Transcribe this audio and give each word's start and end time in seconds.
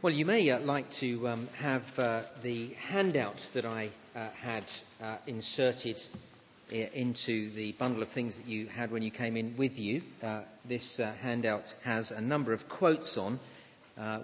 Well, 0.00 0.12
you 0.12 0.26
may 0.26 0.48
uh, 0.48 0.60
like 0.60 0.86
to 1.00 1.26
um, 1.26 1.48
have 1.58 1.82
uh, 1.96 2.22
the 2.44 2.72
handout 2.74 3.40
that 3.52 3.64
I 3.64 3.90
uh, 4.14 4.28
had 4.40 4.64
uh, 5.02 5.16
inserted 5.26 5.96
into 6.70 7.52
the 7.56 7.74
bundle 7.80 8.04
of 8.04 8.08
things 8.10 8.36
that 8.36 8.46
you 8.46 8.68
had 8.68 8.92
when 8.92 9.02
you 9.02 9.10
came 9.10 9.36
in 9.36 9.56
with 9.56 9.72
you. 9.72 10.02
Uh, 10.22 10.42
this 10.68 11.00
uh, 11.02 11.14
handout 11.14 11.64
has 11.82 12.12
a 12.12 12.20
number 12.20 12.52
of 12.52 12.60
quotes 12.68 13.18
on, 13.18 13.40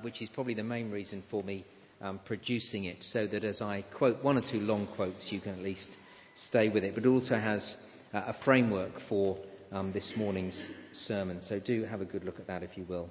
which 0.03 0.23
is 0.23 0.29
probably 0.29 0.55
the 0.55 0.63
main 0.63 0.93
reason 0.93 1.25
for 1.29 1.43
me 1.43 1.65
um, 2.01 2.21
producing 2.25 2.85
it, 2.85 2.99
so 3.01 3.27
that 3.27 3.43
as 3.43 3.61
I 3.61 3.85
quote 3.99 4.23
one 4.23 4.39
or 4.39 4.43
two 4.43 4.61
long 4.61 4.87
quotes, 4.95 5.27
you 5.31 5.41
can 5.41 5.55
at 5.55 5.59
least 5.59 5.91
stay 6.37 6.69
with 6.69 6.85
it. 6.85 6.95
But 6.95 7.05
it 7.05 7.09
also 7.09 7.35
has 7.35 7.75
a 8.13 8.35
framework 8.45 8.93
for 9.09 9.39
um, 9.73 9.93
this 9.93 10.13
morning's 10.17 10.71
sermon, 10.93 11.41
so 11.41 11.59
do 11.59 11.83
have 11.83 12.01
a 12.01 12.05
good 12.05 12.23
look 12.23 12.39
at 12.39 12.47
that 12.47 12.63
if 12.63 12.77
you 12.77 12.85
will. 12.85 13.11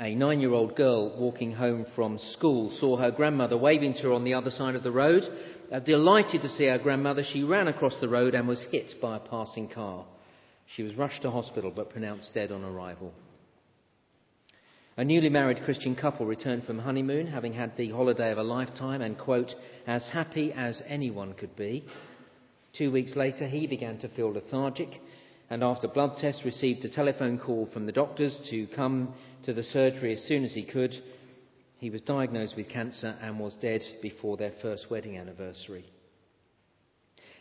A 0.00 0.14
nine 0.14 0.40
year 0.40 0.54
old 0.54 0.76
girl 0.76 1.14
walking 1.18 1.52
home 1.52 1.84
from 1.94 2.16
school 2.16 2.70
saw 2.70 2.96
her 2.96 3.10
grandmother 3.10 3.58
waving 3.58 3.92
to 3.94 4.04
her 4.04 4.12
on 4.14 4.24
the 4.24 4.32
other 4.32 4.48
side 4.48 4.74
of 4.74 4.82
the 4.82 4.90
road. 4.90 5.24
Uh, 5.70 5.78
delighted 5.78 6.40
to 6.40 6.48
see 6.48 6.64
her 6.64 6.78
grandmother, 6.78 7.22
she 7.22 7.42
ran 7.42 7.68
across 7.68 7.94
the 8.00 8.08
road 8.08 8.34
and 8.34 8.48
was 8.48 8.66
hit 8.70 8.94
by 9.02 9.18
a 9.18 9.20
passing 9.20 9.68
car. 9.68 10.06
She 10.74 10.82
was 10.82 10.94
rushed 10.94 11.20
to 11.20 11.30
hospital 11.30 11.70
but 11.76 11.90
pronounced 11.90 12.32
dead 12.32 12.50
on 12.50 12.64
arrival. 12.64 13.12
A 14.96 15.04
newly 15.04 15.28
married 15.28 15.64
Christian 15.64 15.94
couple 15.94 16.24
returned 16.24 16.64
from 16.64 16.78
honeymoon, 16.78 17.26
having 17.26 17.52
had 17.52 17.76
the 17.76 17.90
holiday 17.90 18.32
of 18.32 18.38
a 18.38 18.42
lifetime 18.42 19.02
and, 19.02 19.18
quote, 19.18 19.54
as 19.86 20.08
happy 20.14 20.50
as 20.50 20.80
anyone 20.88 21.34
could 21.34 21.54
be. 21.56 21.84
Two 22.72 22.90
weeks 22.90 23.16
later, 23.16 23.46
he 23.46 23.66
began 23.66 23.98
to 23.98 24.08
feel 24.08 24.32
lethargic 24.32 24.98
and 25.50 25.64
after 25.64 25.88
blood 25.88 26.16
tests 26.18 26.44
received 26.44 26.84
a 26.84 26.88
telephone 26.88 27.36
call 27.36 27.68
from 27.72 27.84
the 27.84 27.92
doctors 27.92 28.38
to 28.48 28.68
come 28.68 29.12
to 29.44 29.52
the 29.52 29.62
surgery 29.62 30.14
as 30.14 30.22
soon 30.24 30.44
as 30.44 30.52
he 30.52 30.64
could. 30.64 30.94
He 31.78 31.90
was 31.90 32.02
diagnosed 32.02 32.56
with 32.56 32.68
cancer 32.68 33.16
and 33.22 33.38
was 33.38 33.54
dead 33.54 33.82
before 34.02 34.36
their 34.36 34.52
first 34.60 34.90
wedding 34.90 35.16
anniversary. 35.16 35.84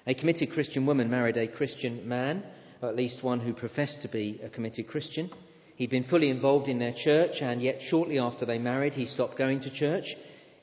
A 0.07 0.13
committed 0.13 0.51
Christian 0.51 0.85
woman 0.85 1.09
married 1.09 1.37
a 1.37 1.47
Christian 1.47 2.07
man, 2.07 2.43
or 2.81 2.89
at 2.89 2.95
least 2.95 3.23
one 3.23 3.41
who 3.41 3.53
professed 3.53 4.01
to 4.01 4.07
be 4.07 4.39
a 4.43 4.49
committed 4.49 4.87
Christian. 4.87 5.29
He'd 5.75 5.89
been 5.89 6.05
fully 6.05 6.29
involved 6.29 6.69
in 6.69 6.79
their 6.79 6.95
church, 7.03 7.41
and 7.41 7.61
yet 7.61 7.79
shortly 7.89 8.17
after 8.17 8.45
they 8.45 8.57
married, 8.57 8.93
he 8.93 9.05
stopped 9.05 9.37
going 9.37 9.59
to 9.61 9.73
church. 9.73 10.05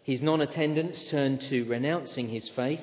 His 0.03 0.23
non 0.23 0.41
attendance 0.41 1.09
turned 1.11 1.41
to 1.51 1.65
renouncing 1.65 2.29
his 2.29 2.51
faith 2.57 2.81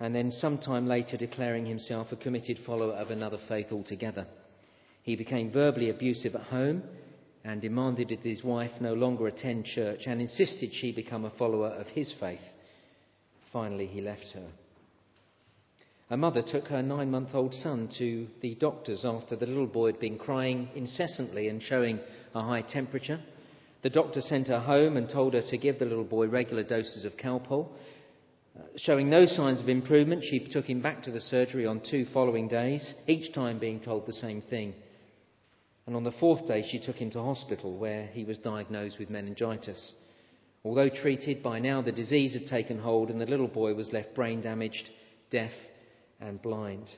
and 0.00 0.14
then 0.14 0.30
sometime 0.30 0.88
later 0.88 1.18
declaring 1.18 1.66
himself 1.66 2.10
a 2.10 2.16
committed 2.16 2.58
follower 2.64 2.94
of 2.94 3.10
another 3.10 3.38
faith 3.46 3.66
altogether. 3.70 4.26
He 5.02 5.14
became 5.14 5.52
verbally 5.52 5.90
abusive 5.90 6.34
at 6.34 6.44
home 6.44 6.82
and 7.44 7.60
demanded 7.60 8.08
that 8.08 8.20
his 8.20 8.44
wife 8.44 8.72
no 8.80 8.94
longer 8.94 9.26
attend 9.26 9.64
church 9.64 10.00
and 10.06 10.20
insisted 10.20 10.70
she 10.72 10.92
become 10.92 11.24
a 11.24 11.30
follower 11.30 11.68
of 11.68 11.86
his 11.88 12.12
faith. 12.20 12.40
Finally, 13.52 13.86
he 13.86 14.00
left 14.00 14.26
her. 14.34 14.48
A 16.10 16.16
mother 16.16 16.42
took 16.42 16.66
her 16.68 16.82
nine 16.82 17.10
month 17.10 17.34
old 17.34 17.54
son 17.54 17.88
to 17.98 18.26
the 18.42 18.54
doctors 18.56 19.04
after 19.04 19.36
the 19.36 19.46
little 19.46 19.66
boy 19.66 19.92
had 19.92 20.00
been 20.00 20.18
crying 20.18 20.68
incessantly 20.74 21.48
and 21.48 21.62
showing 21.62 22.00
a 22.34 22.42
high 22.42 22.62
temperature. 22.62 23.20
The 23.82 23.90
doctor 23.90 24.20
sent 24.20 24.48
her 24.48 24.60
home 24.60 24.96
and 24.96 25.08
told 25.08 25.34
her 25.34 25.42
to 25.42 25.56
give 25.56 25.78
the 25.78 25.84
little 25.86 26.04
boy 26.04 26.26
regular 26.26 26.64
doses 26.64 27.04
of 27.04 27.16
Calpol 27.16 27.70
uh, 28.58 28.62
showing 28.76 29.08
no 29.08 29.26
signs 29.26 29.60
of 29.60 29.68
improvement, 29.68 30.24
she 30.24 30.40
took 30.50 30.64
him 30.64 30.80
back 30.80 31.02
to 31.04 31.12
the 31.12 31.20
surgery 31.20 31.66
on 31.66 31.80
two 31.88 32.04
following 32.12 32.48
days, 32.48 32.94
each 33.06 33.32
time 33.32 33.58
being 33.58 33.78
told 33.80 34.06
the 34.06 34.12
same 34.12 34.42
thing. 34.42 34.74
And 35.90 35.96
on 35.96 36.04
the 36.04 36.12
fourth 36.12 36.46
day, 36.46 36.64
she 36.70 36.78
took 36.78 36.94
him 36.94 37.10
to 37.10 37.20
hospital 37.20 37.76
where 37.76 38.06
he 38.06 38.22
was 38.22 38.38
diagnosed 38.38 39.00
with 39.00 39.10
meningitis. 39.10 39.92
Although 40.64 40.88
treated, 40.88 41.42
by 41.42 41.58
now 41.58 41.82
the 41.82 41.90
disease 41.90 42.32
had 42.32 42.46
taken 42.46 42.78
hold 42.78 43.10
and 43.10 43.20
the 43.20 43.26
little 43.26 43.48
boy 43.48 43.74
was 43.74 43.92
left 43.92 44.14
brain 44.14 44.40
damaged, 44.40 44.88
deaf, 45.32 45.50
and 46.20 46.40
blind. 46.40 46.92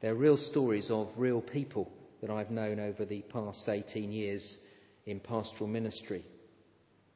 They're 0.00 0.14
real 0.14 0.38
stories 0.38 0.88
of 0.90 1.08
real 1.18 1.42
people 1.42 1.92
that 2.22 2.30
I've 2.30 2.50
known 2.50 2.80
over 2.80 3.04
the 3.04 3.20
past 3.30 3.68
18 3.68 4.10
years 4.10 4.56
in 5.04 5.20
pastoral 5.20 5.68
ministry. 5.68 6.24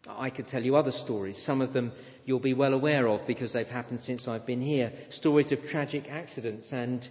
I 0.07 0.29
could 0.29 0.47
tell 0.47 0.63
you 0.63 0.77
other 0.77 0.93
stories. 0.93 1.43
Some 1.47 1.63
of 1.63 1.73
them 1.73 1.91
you'll 2.27 2.39
be 2.39 2.53
well 2.53 2.75
aware 2.75 3.09
of 3.09 3.27
because 3.27 3.55
they've 3.55 3.67
happened 3.67 4.01
since 4.01 4.29
I've 4.29 4.45
been 4.45 4.61
here. 4.61 4.93
Stories 5.13 5.53
of 5.53 5.61
tragic 5.71 6.05
accidents 6.11 6.71
and 6.71 7.09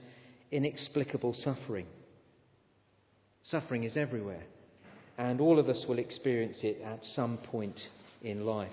inexplicable 0.52 1.34
suffering. 1.34 1.88
Suffering 3.44 3.84
is 3.84 3.98
everywhere, 3.98 4.44
and 5.18 5.42
all 5.42 5.58
of 5.58 5.68
us 5.68 5.86
will 5.88 5.98
experience 5.98 6.60
it 6.64 6.80
at 6.82 7.04
some 7.04 7.38
point 7.38 7.80
in 8.22 8.46
life. 8.46 8.72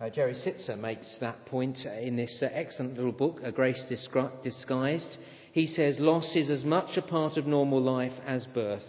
Uh, 0.00 0.08
Jerry 0.08 0.34
Sittser 0.34 0.78
makes 0.78 1.18
that 1.20 1.44
point 1.46 1.78
in 1.84 2.16
this 2.16 2.42
uh, 2.42 2.46
excellent 2.52 2.94
little 2.94 3.12
book, 3.12 3.40
A 3.42 3.52
Grace 3.52 3.84
Disguised. 3.88 5.18
He 5.52 5.66
says, 5.66 5.98
Loss 5.98 6.36
is 6.36 6.48
as 6.48 6.64
much 6.64 6.96
a 6.96 7.02
part 7.02 7.36
of 7.36 7.46
normal 7.46 7.82
life 7.82 8.12
as 8.26 8.46
birth, 8.54 8.84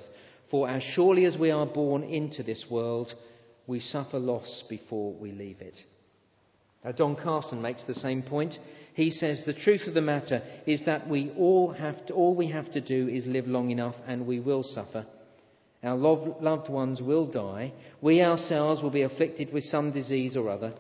for 0.50 0.70
as 0.70 0.84
surely 0.84 1.26
as 1.26 1.38
we 1.38 1.52
are 1.52 1.66
born 1.66 2.04
into 2.04 2.42
this 2.42 2.66
world, 2.70 3.14
we 3.68 3.80
suffer 3.80 4.20
loss 4.20 4.64
before 4.70 5.14
we 5.14 5.32
leave 5.32 5.62
it. 5.62 5.78
Now, 6.86 6.92
Don 6.92 7.16
Carson 7.16 7.62
makes 7.62 7.84
the 7.86 7.94
same 7.94 8.22
point. 8.22 8.54
He 8.94 9.12
says 9.12 9.44
the 9.46 9.54
truth 9.54 9.88
of 9.88 9.94
the 9.94 10.02
matter 10.02 10.42
is 10.66 10.86
that 10.86 11.08
we 11.08 11.32
all 11.38 11.72
have 11.72 12.06
to, 12.08 12.14
all 12.14 12.36
we 12.36 12.48
have 12.48 12.72
to 12.72 12.82
do 12.82 13.08
is 13.08 13.26
live 13.26 13.48
long 13.48 13.70
enough 13.70 13.96
and 14.08 14.28
we 14.28 14.40
will 14.40 14.64
suffer. 14.64 15.06
Our 15.82 15.96
loved 15.96 16.70
ones 16.70 17.02
will 17.02 17.26
die. 17.26 17.72
We 18.02 18.22
ourselves 18.22 18.82
will 18.82 18.90
be 18.90 19.04
afflicted 19.04 19.54
with 19.54 19.64
some 19.64 19.94
disease 19.94 20.36
or 20.36 20.50
other. 20.50 20.74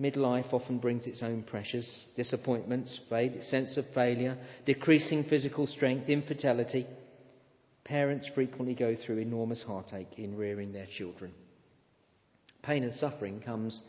Midlife 0.00 0.52
often 0.52 0.78
brings 0.78 1.06
its 1.06 1.22
own 1.22 1.44
pressures, 1.44 2.06
disappointments, 2.16 2.98
sense 3.42 3.76
of 3.76 3.84
failure, 3.94 4.36
decreasing 4.66 5.24
physical 5.30 5.68
strength, 5.68 6.08
infertility. 6.08 6.86
Parents 7.84 8.28
frequently 8.34 8.74
go 8.74 8.96
through 8.96 9.18
enormous 9.18 9.62
heartache 9.62 10.18
in 10.18 10.36
rearing 10.36 10.72
their 10.72 10.88
children. 10.98 11.32
Pain 12.62 12.82
and 12.82 12.94
suffering 12.94 13.40
comes 13.40 13.80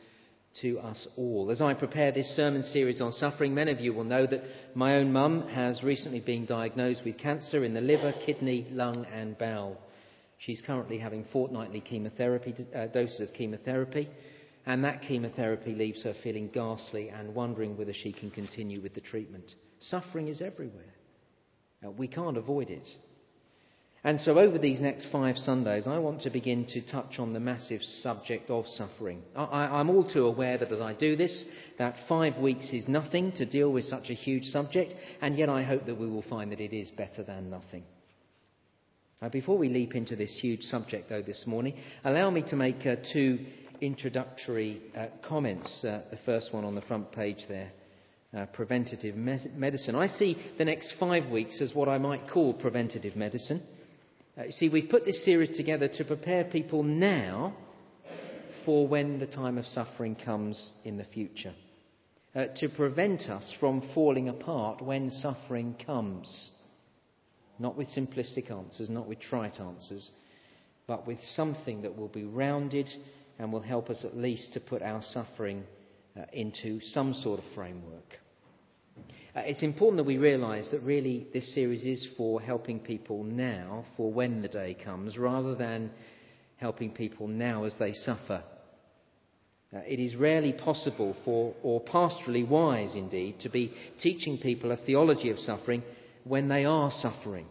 to 0.61 0.79
us 0.79 1.07
all. 1.17 1.49
As 1.51 1.61
I 1.61 1.73
prepare 1.73 2.11
this 2.11 2.35
sermon 2.35 2.63
series 2.63 3.01
on 3.01 3.11
suffering, 3.11 3.53
many 3.53 3.71
of 3.71 3.79
you 3.79 3.93
will 3.93 4.03
know 4.03 4.25
that 4.25 4.43
my 4.73 4.95
own 4.95 5.11
mum 5.11 5.47
has 5.49 5.83
recently 5.83 6.19
been 6.19 6.45
diagnosed 6.45 7.01
with 7.05 7.17
cancer 7.17 7.63
in 7.63 7.73
the 7.73 7.81
liver, 7.81 8.13
kidney, 8.25 8.67
lung, 8.71 9.05
and 9.13 9.37
bowel. 9.37 9.77
She's 10.37 10.61
currently 10.65 10.97
having 10.97 11.25
fortnightly 11.31 11.81
chemotherapy, 11.81 12.53
uh, 12.75 12.87
doses 12.87 13.21
of 13.21 13.33
chemotherapy, 13.33 14.09
and 14.65 14.83
that 14.83 15.01
chemotherapy 15.01 15.73
leaves 15.73 16.03
her 16.03 16.15
feeling 16.23 16.49
ghastly 16.53 17.09
and 17.09 17.35
wondering 17.35 17.77
whether 17.77 17.93
she 17.93 18.11
can 18.11 18.31
continue 18.31 18.81
with 18.81 18.93
the 18.93 19.01
treatment. 19.01 19.53
Suffering 19.79 20.27
is 20.27 20.41
everywhere. 20.41 20.93
Uh, 21.85 21.91
we 21.91 22.07
can't 22.07 22.37
avoid 22.37 22.69
it. 22.69 22.87
And 24.05 24.19
so, 24.19 24.37
over 24.37 24.59
these 24.59 24.79
next 24.79 25.07
five 25.11 25.35
Sundays, 25.35 25.87
I 25.87 25.97
want 25.97 26.21
to 26.21 26.29
begin 26.29 26.67
to 26.67 26.91
touch 26.91 27.17
on 27.17 27.33
the 27.33 27.39
massive 27.39 27.81
subject 27.81 28.51
of 28.51 28.67
suffering. 28.67 29.23
I, 29.35 29.79
am 29.79 29.89
all 29.89 30.07
too 30.07 30.27
aware 30.27 30.59
that 30.59 30.71
as 30.71 30.79
I 30.79 30.93
do 30.93 31.15
this, 31.15 31.43
that 31.79 31.95
five 32.07 32.37
weeks 32.37 32.69
is 32.71 32.87
nothing 32.87 33.31
to 33.31 33.47
deal 33.47 33.73
with 33.73 33.85
such 33.85 34.11
a 34.11 34.13
huge 34.13 34.43
subject, 34.43 34.93
and 35.23 35.35
yet 35.35 35.49
I 35.49 35.63
hope 35.63 35.87
that 35.87 35.99
we 35.99 36.07
will 36.07 36.21
find 36.21 36.51
that 36.51 36.59
it 36.59 36.71
is 36.71 36.91
better 36.91 37.23
than 37.23 37.49
nothing. 37.49 37.81
Now, 39.23 39.29
before 39.29 39.57
we 39.57 39.69
leap 39.69 39.95
into 39.95 40.15
this 40.15 40.37
huge 40.39 40.61
subject, 40.61 41.09
though, 41.09 41.23
this 41.23 41.45
morning, 41.47 41.73
allow 42.03 42.29
me 42.29 42.43
to 42.49 42.55
make 42.55 42.85
uh, 42.85 42.97
two 43.11 43.39
introductory 43.81 44.83
uh, 44.95 45.07
comments. 45.27 45.83
Uh, 45.83 46.03
the 46.11 46.19
first 46.27 46.53
one 46.53 46.63
on 46.63 46.75
the 46.75 46.81
front 46.81 47.11
page 47.11 47.43
there. 47.49 47.71
Uh, 48.37 48.45
preventative 48.47 49.15
me- 49.15 49.47
medicine. 49.55 49.95
I 49.95 50.07
see 50.07 50.37
the 50.59 50.65
next 50.65 50.93
five 50.99 51.27
weeks 51.31 51.59
as 51.59 51.73
what 51.73 51.89
I 51.89 51.97
might 51.97 52.29
call 52.29 52.53
preventative 52.53 53.15
medicine. 53.15 53.65
Uh, 54.37 54.43
you 54.43 54.51
see, 54.51 54.67
we've 54.67 54.89
put 54.89 55.05
this 55.05 55.23
series 55.23 55.55
together 55.55 55.87
to 55.87 56.03
prepare 56.03 56.43
people 56.43 56.83
now 56.83 57.55
for 58.65 58.85
when 58.85 59.17
the 59.17 59.27
time 59.27 59.57
of 59.57 59.65
suffering 59.65 60.13
comes 60.13 60.73
in 60.83 60.97
the 60.97 61.05
future. 61.05 61.53
Uh, 62.35 62.47
to 62.57 62.67
prevent 62.67 63.21
us 63.29 63.55
from 63.61 63.89
falling 63.93 64.27
apart 64.27 64.81
when 64.81 65.09
suffering 65.09 65.73
comes. 65.85 66.49
Not 67.59 67.77
with 67.77 67.87
simplistic 67.95 68.51
answers, 68.51 68.89
not 68.89 69.07
with 69.07 69.21
trite 69.21 69.57
answers, 69.61 70.11
but 70.85 71.07
with 71.07 71.21
something 71.35 71.83
that 71.83 71.95
will 71.95 72.09
be 72.09 72.25
rounded 72.25 72.89
and 73.39 73.53
will 73.53 73.61
help 73.61 73.89
us 73.89 74.03
at 74.03 74.17
least 74.17 74.51
to 74.51 74.59
put 74.59 74.81
our 74.81 75.01
suffering 75.01 75.63
uh, 76.19 76.23
into 76.33 76.81
some 76.81 77.13
sort 77.13 77.39
of 77.39 77.45
framework. 77.55 78.19
Uh, 78.97 79.41
it's 79.41 79.63
important 79.63 79.97
that 79.97 80.05
we 80.05 80.17
realise 80.17 80.69
that 80.71 80.81
really 80.81 81.27
this 81.33 81.53
series 81.53 81.83
is 81.83 82.07
for 82.15 82.41
helping 82.41 82.79
people 82.79 83.23
now, 83.23 83.83
for 83.97 84.11
when 84.11 84.41
the 84.41 84.47
day 84.47 84.77
comes, 84.83 85.17
rather 85.17 85.55
than 85.55 85.91
helping 86.57 86.91
people 86.91 87.27
now 87.27 87.65
as 87.65 87.75
they 87.77 87.91
suffer. 87.91 88.41
Uh, 89.75 89.79
it 89.85 89.99
is 89.99 90.15
rarely 90.15 90.53
possible 90.53 91.15
for, 91.25 91.53
or 91.63 91.81
pastorally 91.81 92.47
wise 92.47 92.95
indeed, 92.95 93.39
to 93.41 93.49
be 93.49 93.73
teaching 93.99 94.37
people 94.37 94.71
a 94.71 94.77
theology 94.77 95.29
of 95.29 95.39
suffering 95.39 95.83
when 96.23 96.47
they 96.47 96.63
are 96.63 96.89
suffering. 96.89 97.45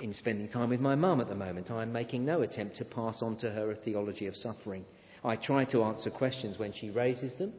in 0.00 0.14
spending 0.14 0.48
time 0.48 0.70
with 0.70 0.80
my 0.80 0.94
mum 0.94 1.20
at 1.20 1.28
the 1.28 1.34
moment, 1.34 1.70
I'm 1.70 1.92
making 1.92 2.24
no 2.24 2.40
attempt 2.40 2.76
to 2.76 2.84
pass 2.84 3.20
on 3.20 3.36
to 3.38 3.50
her 3.50 3.70
a 3.70 3.76
theology 3.76 4.26
of 4.26 4.36
suffering. 4.36 4.84
I 5.22 5.36
try 5.36 5.64
to 5.66 5.82
answer 5.82 6.10
questions 6.10 6.58
when 6.58 6.72
she 6.72 6.90
raises 6.90 7.36
them, 7.36 7.52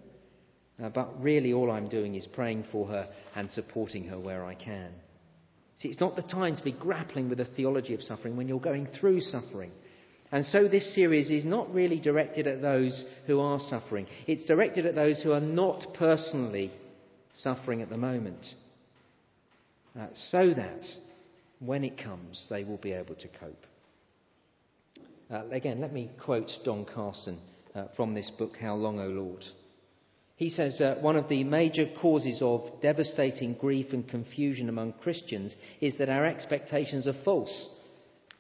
uh, 0.83 0.89
but 0.89 1.21
really 1.21 1.53
all 1.53 1.71
I'm 1.71 1.87
doing 1.87 2.15
is 2.15 2.27
praying 2.27 2.65
for 2.71 2.87
her 2.87 3.07
and 3.35 3.49
supporting 3.51 4.05
her 4.05 4.19
where 4.19 4.45
I 4.45 4.55
can. 4.55 4.91
See, 5.77 5.89
it's 5.89 5.99
not 5.99 6.15
the 6.15 6.21
time 6.21 6.55
to 6.55 6.63
be 6.63 6.71
grappling 6.71 7.29
with 7.29 7.39
a 7.39 7.45
theology 7.45 7.93
of 7.93 8.01
suffering 8.01 8.37
when 8.37 8.47
you're 8.47 8.59
going 8.59 8.87
through 8.99 9.21
suffering. 9.21 9.71
And 10.31 10.43
so 10.43 10.67
this 10.67 10.95
series 10.95 11.29
is 11.29 11.45
not 11.45 11.73
really 11.73 11.99
directed 11.99 12.47
at 12.47 12.61
those 12.61 13.05
who 13.27 13.39
are 13.39 13.59
suffering. 13.59 14.07
It's 14.27 14.45
directed 14.45 14.85
at 14.85 14.95
those 14.95 15.21
who 15.21 15.31
are 15.31 15.41
not 15.41 15.85
personally 15.93 16.71
suffering 17.33 17.81
at 17.81 17.89
the 17.89 17.97
moment. 17.97 18.45
Uh, 19.97 20.07
so 20.29 20.53
that 20.53 20.85
when 21.59 21.83
it 21.83 21.97
comes, 22.01 22.47
they 22.49 22.63
will 22.63 22.77
be 22.77 22.91
able 22.91 23.15
to 23.15 23.27
cope. 23.39 23.65
Uh, 25.31 25.47
again, 25.51 25.79
let 25.79 25.93
me 25.93 26.11
quote 26.23 26.49
Don 26.63 26.85
Carson 26.85 27.39
uh, 27.73 27.85
from 27.95 28.13
this 28.13 28.31
book, 28.37 28.53
How 28.59 28.75
Long, 28.75 28.99
O 28.99 29.07
Lord? 29.07 29.43
He 30.37 30.49
says 30.49 30.81
uh, 30.81 30.95
one 30.99 31.15
of 31.15 31.29
the 31.29 31.43
major 31.45 31.85
causes 32.01 32.41
of 32.41 32.81
devastating 32.81 33.53
grief 33.53 33.93
and 33.93 34.07
confusion 34.07 34.67
among 34.67 34.93
Christians 34.93 35.55
is 35.79 35.97
that 35.97 36.09
our 36.09 36.25
expectations 36.25 37.07
are 37.07 37.23
false. 37.23 37.69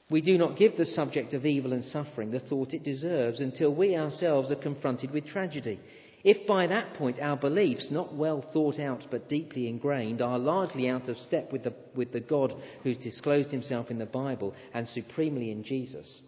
We 0.09 0.21
do 0.21 0.37
not 0.37 0.57
give 0.57 0.75
the 0.77 0.85
subject 0.85 1.33
of 1.33 1.45
evil 1.45 1.73
and 1.73 1.83
suffering 1.83 2.31
the 2.31 2.39
thought 2.39 2.73
it 2.73 2.83
deserves 2.83 3.39
until 3.39 3.73
we 3.73 3.95
ourselves 3.95 4.51
are 4.51 4.55
confronted 4.55 5.11
with 5.11 5.25
tragedy. 5.25 5.79
If 6.23 6.45
by 6.47 6.67
that 6.67 6.95
point 6.95 7.19
our 7.19 7.37
beliefs, 7.37 7.87
not 7.89 8.13
well 8.13 8.41
thought 8.51 8.79
out 8.79 9.05
but 9.09 9.29
deeply 9.29 9.67
ingrained, 9.67 10.21
are 10.21 10.37
largely 10.37 10.89
out 10.89 11.07
of 11.07 11.17
step 11.17 11.51
with 11.51 11.63
the, 11.63 11.73
with 11.95 12.11
the 12.11 12.19
God 12.19 12.53
who's 12.83 12.97
disclosed 12.97 13.51
himself 13.51 13.89
in 13.89 13.99
the 13.99 14.05
Bible 14.05 14.53
and 14.73 14.87
supremely 14.87 15.51
in 15.51 15.63
Jesus, 15.63 16.21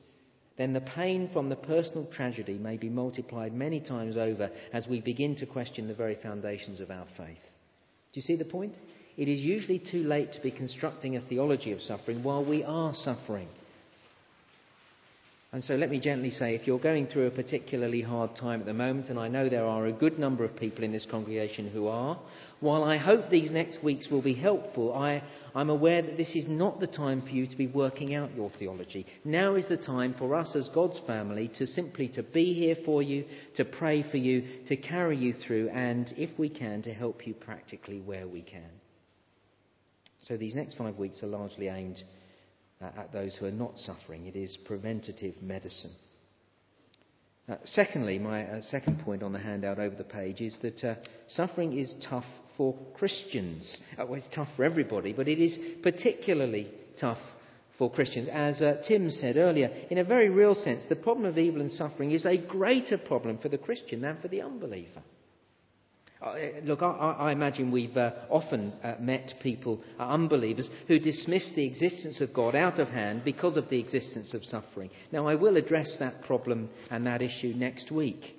then 0.57 0.73
the 0.73 0.81
pain 0.81 1.29
from 1.31 1.49
the 1.49 1.55
personal 1.55 2.05
tragedy 2.05 2.57
may 2.57 2.77
be 2.77 2.89
multiplied 2.89 3.53
many 3.53 3.79
times 3.79 4.17
over 4.17 4.49
as 4.73 4.87
we 4.87 5.01
begin 5.01 5.35
to 5.35 5.45
question 5.45 5.87
the 5.87 5.93
very 5.93 6.15
foundations 6.15 6.79
of 6.79 6.89
our 6.89 7.05
faith. 7.15 7.37
Do 8.11 8.19
you 8.19 8.21
see 8.21 8.35
the 8.35 8.45
point? 8.45 8.75
It 9.17 9.27
is 9.27 9.39
usually 9.39 9.79
too 9.79 10.03
late 10.03 10.31
to 10.33 10.41
be 10.41 10.51
constructing 10.51 11.15
a 11.15 11.21
theology 11.21 11.71
of 11.71 11.81
suffering 11.81 12.23
while 12.23 12.43
we 12.43 12.63
are 12.63 12.93
suffering. 12.93 13.47
And 15.57 15.63
so 15.63 15.73
let 15.73 15.89
me 15.89 15.99
gently 15.99 16.29
say 16.29 16.53
if 16.53 16.67
you're 16.67 16.77
going 16.77 17.07
through 17.07 17.25
a 17.25 17.31
particularly 17.31 18.03
hard 18.03 18.35
time 18.35 18.59
at 18.59 18.67
the 18.67 18.75
moment, 18.75 19.09
and 19.09 19.17
I 19.17 19.27
know 19.27 19.49
there 19.49 19.65
are 19.65 19.87
a 19.87 19.91
good 19.91 20.19
number 20.19 20.43
of 20.43 20.55
people 20.55 20.83
in 20.83 20.91
this 20.91 21.07
congregation 21.09 21.67
who 21.67 21.87
are, 21.87 22.19
while 22.59 22.83
I 22.83 22.97
hope 22.97 23.31
these 23.31 23.49
next 23.49 23.83
weeks 23.83 24.07
will 24.11 24.21
be 24.21 24.35
helpful, 24.35 24.93
I, 24.93 25.23
I'm 25.55 25.71
aware 25.71 26.03
that 26.03 26.15
this 26.15 26.35
is 26.35 26.45
not 26.47 26.79
the 26.79 26.85
time 26.85 27.23
for 27.23 27.29
you 27.29 27.47
to 27.47 27.57
be 27.57 27.65
working 27.65 28.13
out 28.13 28.35
your 28.35 28.51
theology. 28.59 29.07
Now 29.25 29.55
is 29.55 29.67
the 29.67 29.77
time 29.77 30.13
for 30.19 30.35
us 30.35 30.55
as 30.55 30.69
God's 30.75 30.99
family 31.07 31.49
to 31.57 31.65
simply 31.65 32.07
to 32.09 32.21
be 32.21 32.53
here 32.53 32.75
for 32.85 33.01
you, 33.01 33.25
to 33.55 33.65
pray 33.65 34.03
for 34.11 34.17
you, 34.17 34.63
to 34.67 34.77
carry 34.77 35.17
you 35.17 35.33
through, 35.33 35.69
and 35.69 36.13
if 36.17 36.37
we 36.37 36.49
can, 36.49 36.83
to 36.83 36.93
help 36.93 37.25
you 37.25 37.33
practically 37.33 37.99
where 37.99 38.27
we 38.27 38.43
can. 38.43 38.69
So 40.19 40.37
these 40.37 40.53
next 40.53 40.75
five 40.77 40.97
weeks 40.97 41.23
are 41.23 41.27
largely 41.27 41.67
aimed 41.67 42.03
at 42.81 43.11
those 43.11 43.35
who 43.35 43.45
are 43.45 43.51
not 43.51 43.77
suffering. 43.77 44.27
It 44.27 44.35
is 44.35 44.57
preventative 44.65 45.41
medicine. 45.41 45.93
Uh, 47.49 47.55
secondly, 47.63 48.19
my 48.19 48.43
uh, 48.43 48.61
second 48.61 48.99
point 49.05 49.23
on 49.23 49.31
the 49.31 49.39
handout 49.39 49.79
over 49.79 49.95
the 49.95 50.03
page 50.03 50.41
is 50.41 50.57
that 50.61 50.83
uh, 50.83 50.95
suffering 51.29 51.77
is 51.77 51.93
tough 52.09 52.25
for 52.57 52.75
Christians. 52.95 53.77
Uh, 53.97 54.05
well, 54.05 54.15
it's 54.15 54.35
tough 54.35 54.49
for 54.55 54.65
everybody, 54.65 55.13
but 55.13 55.27
it 55.27 55.39
is 55.39 55.57
particularly 55.81 56.67
tough 56.99 57.19
for 57.77 57.91
Christians. 57.91 58.27
As 58.31 58.61
uh, 58.61 58.81
Tim 58.87 59.09
said 59.11 59.37
earlier, 59.37 59.69
in 59.89 59.99
a 59.99 60.03
very 60.03 60.29
real 60.29 60.55
sense, 60.55 60.83
the 60.89 60.95
problem 60.95 61.25
of 61.25 61.37
evil 61.37 61.61
and 61.61 61.71
suffering 61.71 62.11
is 62.11 62.25
a 62.25 62.37
greater 62.37 62.97
problem 62.97 63.37
for 63.37 63.49
the 63.49 63.57
Christian 63.57 64.01
than 64.01 64.17
for 64.21 64.27
the 64.27 64.41
unbeliever. 64.41 65.03
Uh, 66.19 66.33
look, 66.63 66.81
I, 66.81 66.87
I, 66.87 67.31
imagine 67.31 67.71
we've 67.71 67.95
uh, 67.95 68.11
often 68.29 68.73
uh, 68.83 68.95
met 68.99 69.35
people, 69.43 69.81
uh, 69.99 70.03
unbelievers, 70.03 70.67
who 70.87 70.97
dismiss 70.97 71.51
the 71.55 71.65
existence 71.65 72.19
of 72.21 72.33
God 72.33 72.55
out 72.55 72.79
of 72.79 72.87
hand 72.87 73.21
because 73.23 73.55
of 73.55 73.69
the 73.69 73.79
existence 73.79 74.33
of 74.33 74.43
suffering. 74.43 74.89
Now, 75.11 75.27
I 75.27 75.35
will 75.35 75.57
address 75.57 75.95
that 75.99 76.23
problem 76.23 76.69
and 76.89 77.05
that 77.05 77.21
issue 77.21 77.53
next 77.55 77.91
week. 77.91 78.35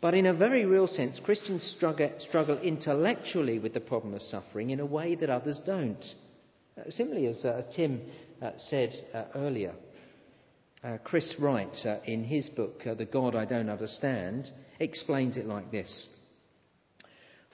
But 0.00 0.14
in 0.14 0.26
a 0.26 0.34
very 0.34 0.64
real 0.64 0.86
sense, 0.86 1.18
Christians 1.24 1.74
struggle, 1.76 2.12
struggle 2.28 2.58
intellectually 2.58 3.58
with 3.58 3.74
the 3.74 3.80
problem 3.80 4.14
of 4.14 4.22
suffering 4.22 4.70
in 4.70 4.78
a 4.78 4.86
way 4.86 5.16
that 5.16 5.30
others 5.30 5.60
don't. 5.66 6.04
Uh, 6.78 6.88
simply 6.90 7.26
as, 7.26 7.44
uh, 7.44 7.62
as 7.66 7.74
Tim 7.74 8.00
said 8.58 8.92
earlier, 9.34 9.74
Chris 11.02 11.34
Wright, 11.40 11.74
in 12.04 12.22
his 12.22 12.48
book, 12.50 12.84
The 12.84 13.06
God 13.06 13.34
I 13.34 13.44
Don't 13.44 13.70
Understand, 13.70 14.52
explains 14.78 15.36
it 15.36 15.46
like 15.46 15.72
this. 15.72 16.08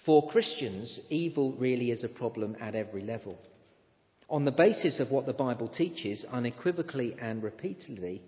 For 0.04 0.28
Christians, 0.28 0.99
evil 1.10 1.52
really 1.52 1.90
is 1.90 2.02
a 2.02 2.08
problem 2.08 2.56
at 2.60 2.75
every 2.75 3.02
level. 3.02 3.38
On 4.28 4.44
the 4.44 4.50
basis 4.50 4.99
of 4.99 5.10
what 5.10 5.26
the 5.26 5.32
Bible 5.32 5.69
teaches, 5.69 6.25
unequivocally 6.31 7.14
and 7.20 7.43
repeatedly, 7.43 8.22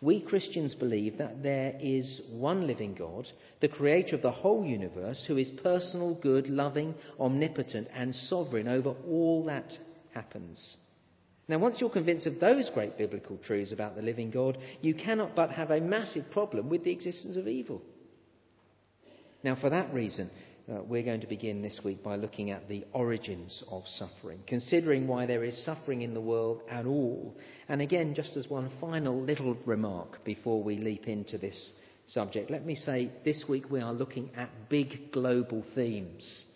we 0.00 0.20
Christians 0.20 0.74
believe 0.74 1.18
that 1.18 1.42
there 1.42 1.74
is 1.80 2.20
one 2.30 2.66
living 2.66 2.94
God, 2.94 3.26
the 3.60 3.68
creator 3.68 4.14
of 4.14 4.22
the 4.22 4.30
whole 4.30 4.64
universe, 4.64 5.24
who 5.26 5.38
is 5.38 5.50
personal, 5.62 6.14
good, 6.14 6.48
loving, 6.48 6.94
omnipotent, 7.18 7.88
and 7.94 8.14
sovereign 8.14 8.68
over 8.68 8.90
all 9.08 9.44
that 9.46 9.72
happens. 10.12 10.76
Now, 11.48 11.58
once 11.58 11.78
you're 11.80 11.90
convinced 11.90 12.26
of 12.26 12.38
those 12.38 12.70
great 12.74 12.98
biblical 12.98 13.38
truths 13.38 13.72
about 13.72 13.96
the 13.96 14.02
living 14.02 14.30
God, 14.30 14.58
you 14.80 14.94
cannot 14.94 15.34
but 15.34 15.50
have 15.50 15.70
a 15.70 15.80
massive 15.80 16.24
problem 16.32 16.68
with 16.68 16.84
the 16.84 16.90
existence 16.90 17.36
of 17.36 17.48
evil. 17.48 17.80
Now, 19.42 19.56
for 19.60 19.70
that 19.70 19.94
reason, 19.94 20.30
uh, 20.68 20.82
we're 20.82 21.02
going 21.02 21.20
to 21.20 21.26
begin 21.26 21.62
this 21.62 21.80
week 21.84 22.02
by 22.02 22.16
looking 22.16 22.50
at 22.50 22.68
the 22.68 22.84
origins 22.92 23.62
of 23.70 23.84
suffering, 23.86 24.40
considering 24.46 25.06
why 25.06 25.24
there 25.24 25.44
is 25.44 25.64
suffering 25.64 26.02
in 26.02 26.12
the 26.12 26.20
world 26.20 26.62
at 26.68 26.86
all. 26.86 27.36
And 27.68 27.80
again, 27.80 28.14
just 28.14 28.36
as 28.36 28.48
one 28.48 28.70
final 28.80 29.20
little 29.20 29.56
remark 29.64 30.24
before 30.24 30.62
we 30.62 30.78
leap 30.78 31.06
into 31.06 31.38
this 31.38 31.72
subject, 32.08 32.50
let 32.50 32.66
me 32.66 32.74
say 32.74 33.12
this 33.24 33.44
week 33.48 33.70
we 33.70 33.80
are 33.80 33.92
looking 33.92 34.30
at 34.36 34.68
big 34.68 35.12
global 35.12 35.64
themes. 35.74 36.46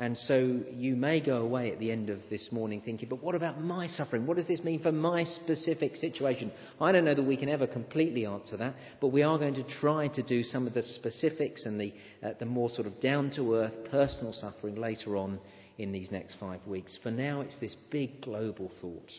And 0.00 0.16
so 0.16 0.60
you 0.72 0.94
may 0.94 1.20
go 1.20 1.38
away 1.38 1.72
at 1.72 1.80
the 1.80 1.90
end 1.90 2.08
of 2.08 2.20
this 2.30 2.50
morning 2.52 2.80
thinking, 2.84 3.08
but 3.08 3.20
what 3.20 3.34
about 3.34 3.60
my 3.60 3.88
suffering? 3.88 4.28
What 4.28 4.36
does 4.36 4.46
this 4.46 4.62
mean 4.62 4.80
for 4.80 4.92
my 4.92 5.24
specific 5.24 5.96
situation? 5.96 6.52
I 6.80 6.92
don't 6.92 7.04
know 7.04 7.16
that 7.16 7.22
we 7.22 7.36
can 7.36 7.48
ever 7.48 7.66
completely 7.66 8.24
answer 8.24 8.56
that, 8.58 8.74
but 9.00 9.08
we 9.08 9.24
are 9.24 9.38
going 9.38 9.54
to 9.54 9.68
try 9.80 10.06
to 10.06 10.22
do 10.22 10.44
some 10.44 10.68
of 10.68 10.74
the 10.74 10.84
specifics 10.84 11.66
and 11.66 11.80
the, 11.80 11.92
uh, 12.22 12.34
the 12.38 12.46
more 12.46 12.70
sort 12.70 12.86
of 12.86 13.00
down 13.00 13.32
to 13.34 13.56
earth 13.56 13.74
personal 13.90 14.32
suffering 14.32 14.76
later 14.76 15.16
on 15.16 15.40
in 15.78 15.90
these 15.90 16.12
next 16.12 16.36
five 16.38 16.64
weeks. 16.64 16.96
For 17.02 17.10
now, 17.10 17.40
it's 17.40 17.58
this 17.58 17.74
big 17.90 18.20
global 18.20 18.70
thought. 18.80 19.10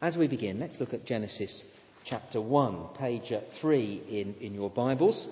As 0.00 0.16
we 0.16 0.28
begin, 0.28 0.60
let's 0.60 0.76
look 0.78 0.94
at 0.94 1.04
Genesis 1.04 1.64
chapter 2.04 2.40
1, 2.40 2.94
page 2.96 3.32
3 3.60 4.02
in, 4.08 4.34
in 4.40 4.54
your 4.54 4.70
Bibles. 4.70 5.26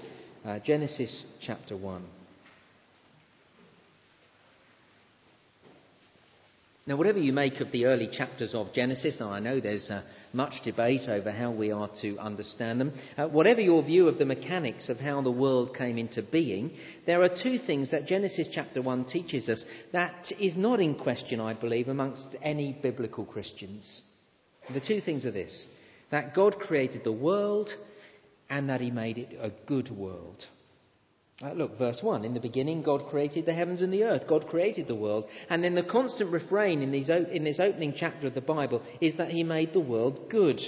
Uh, 0.45 0.59
Genesis 0.59 1.25
chapter 1.41 1.77
1. 1.77 2.18
Now, 6.89 6.97
whatever 6.97 7.19
you 7.19 7.35
make 7.35 7.61
of 7.61 7.71
the 7.71 7.85
early 7.85 8.09
chapters 8.11 8.55
of 8.55 8.73
Genesis, 8.73 9.21
I 9.21 9.41
know 9.41 9.61
there's 9.61 9.91
uh, 9.91 10.01
much 10.33 10.55
debate 10.65 11.07
over 11.07 11.31
how 11.31 11.51
we 11.51 11.71
are 11.71 11.91
to 12.01 12.17
understand 12.17 12.81
them. 12.81 12.95
Uh, 13.19 13.27
whatever 13.27 13.61
your 13.61 13.83
view 13.83 14.09
of 14.09 14.17
the 14.17 14.25
mechanics 14.25 14.89
of 14.89 14.97
how 14.97 15.21
the 15.21 15.31
world 15.31 15.77
came 15.77 15.99
into 15.99 16.23
being, 16.23 16.71
there 17.05 17.21
are 17.21 17.29
two 17.29 17.59
things 17.67 17.91
that 17.91 18.07
Genesis 18.07 18.49
chapter 18.55 18.81
1 18.81 19.05
teaches 19.05 19.51
us 19.51 19.63
that 19.93 20.33
is 20.41 20.57
not 20.57 20.81
in 20.81 20.95
question, 20.95 21.41
I 21.41 21.53
believe, 21.53 21.89
amongst 21.89 22.35
any 22.43 22.79
biblical 22.83 23.27
Christians. 23.27 24.01
The 24.73 24.81
two 24.81 25.03
things 25.03 25.27
are 25.27 25.31
this 25.31 25.69
that 26.11 26.35
God 26.35 26.59
created 26.59 27.05
the 27.05 27.13
world 27.13 27.69
and 28.49 28.71
that 28.71 28.81
He 28.81 28.91
made 28.91 29.19
it 29.19 29.39
a 29.39 29.51
good 29.67 29.91
world. 29.91 30.43
Uh, 31.41 31.53
look, 31.53 31.79
verse 31.79 31.99
1. 32.03 32.25
In 32.25 32.35
the 32.35 32.41
beginning, 32.41 32.83
God 32.83 33.07
created 33.09 33.47
the 33.47 33.55
heavens 33.55 33.81
and 33.81 33.93
the 33.93 34.03
earth. 34.03 34.23
God 34.29 34.49
created 34.49 34.89
the 34.89 34.95
world. 34.97 35.25
And 35.49 35.63
then 35.63 35.77
the 35.77 35.85
constant 35.85 36.33
refrain 36.33 36.83
in, 36.83 36.91
these, 36.91 37.09
in 37.09 37.45
this 37.45 37.61
opening 37.61 37.95
chapter 37.97 38.27
of 38.27 38.35
the 38.35 38.41
Bible 38.41 38.83
is 39.01 39.17
that 39.19 39.31
He 39.31 39.45
made 39.45 39.73
the 39.73 39.81
world 39.81 40.31
good. 40.31 40.61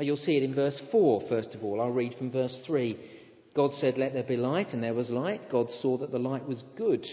Uh, 0.00 0.04
you'll 0.04 0.16
see 0.16 0.36
it 0.38 0.42
in 0.42 0.54
verse 0.54 0.80
4, 0.90 1.24
first 1.28 1.54
of 1.54 1.62
all. 1.62 1.80
I'll 1.80 1.90
read 1.90 2.14
from 2.16 2.32
verse 2.32 2.62
3. 2.66 2.98
God 3.54 3.72
said, 3.74 3.98
Let 3.98 4.14
there 4.14 4.22
be 4.22 4.38
light, 4.38 4.72
and 4.72 4.82
there 4.82 4.94
was 4.94 5.10
light. 5.10 5.50
God 5.50 5.68
saw 5.82 5.98
that 5.98 6.10
the 6.10 6.18
light 6.18 6.48
was 6.48 6.64
good. 6.76 7.06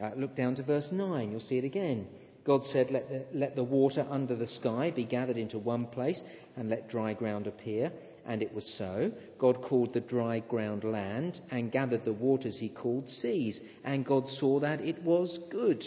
Uh, 0.00 0.10
look 0.16 0.36
down 0.36 0.54
to 0.54 0.62
verse 0.62 0.88
9. 0.92 1.32
You'll 1.32 1.40
see 1.40 1.58
it 1.58 1.64
again. 1.64 2.06
God 2.46 2.64
said, 2.64 2.90
let 2.90 3.08
the, 3.08 3.26
let 3.34 3.54
the 3.54 3.64
water 3.64 4.06
under 4.10 4.34
the 4.34 4.46
sky 4.46 4.90
be 4.94 5.04
gathered 5.04 5.36
into 5.36 5.58
one 5.58 5.86
place, 5.86 6.20
and 6.56 6.70
let 6.70 6.88
dry 6.88 7.12
ground 7.12 7.46
appear. 7.46 7.92
And 8.26 8.42
it 8.42 8.54
was 8.54 8.64
so. 8.78 9.10
God 9.38 9.62
called 9.62 9.94
the 9.94 10.00
dry 10.00 10.40
ground 10.40 10.84
land, 10.84 11.40
and 11.50 11.72
gathered 11.72 12.04
the 12.04 12.12
waters 12.12 12.56
he 12.58 12.68
called 12.68 13.08
seas. 13.08 13.60
And 13.84 14.04
God 14.04 14.28
saw 14.28 14.60
that 14.60 14.80
it 14.80 15.02
was 15.02 15.38
good. 15.50 15.82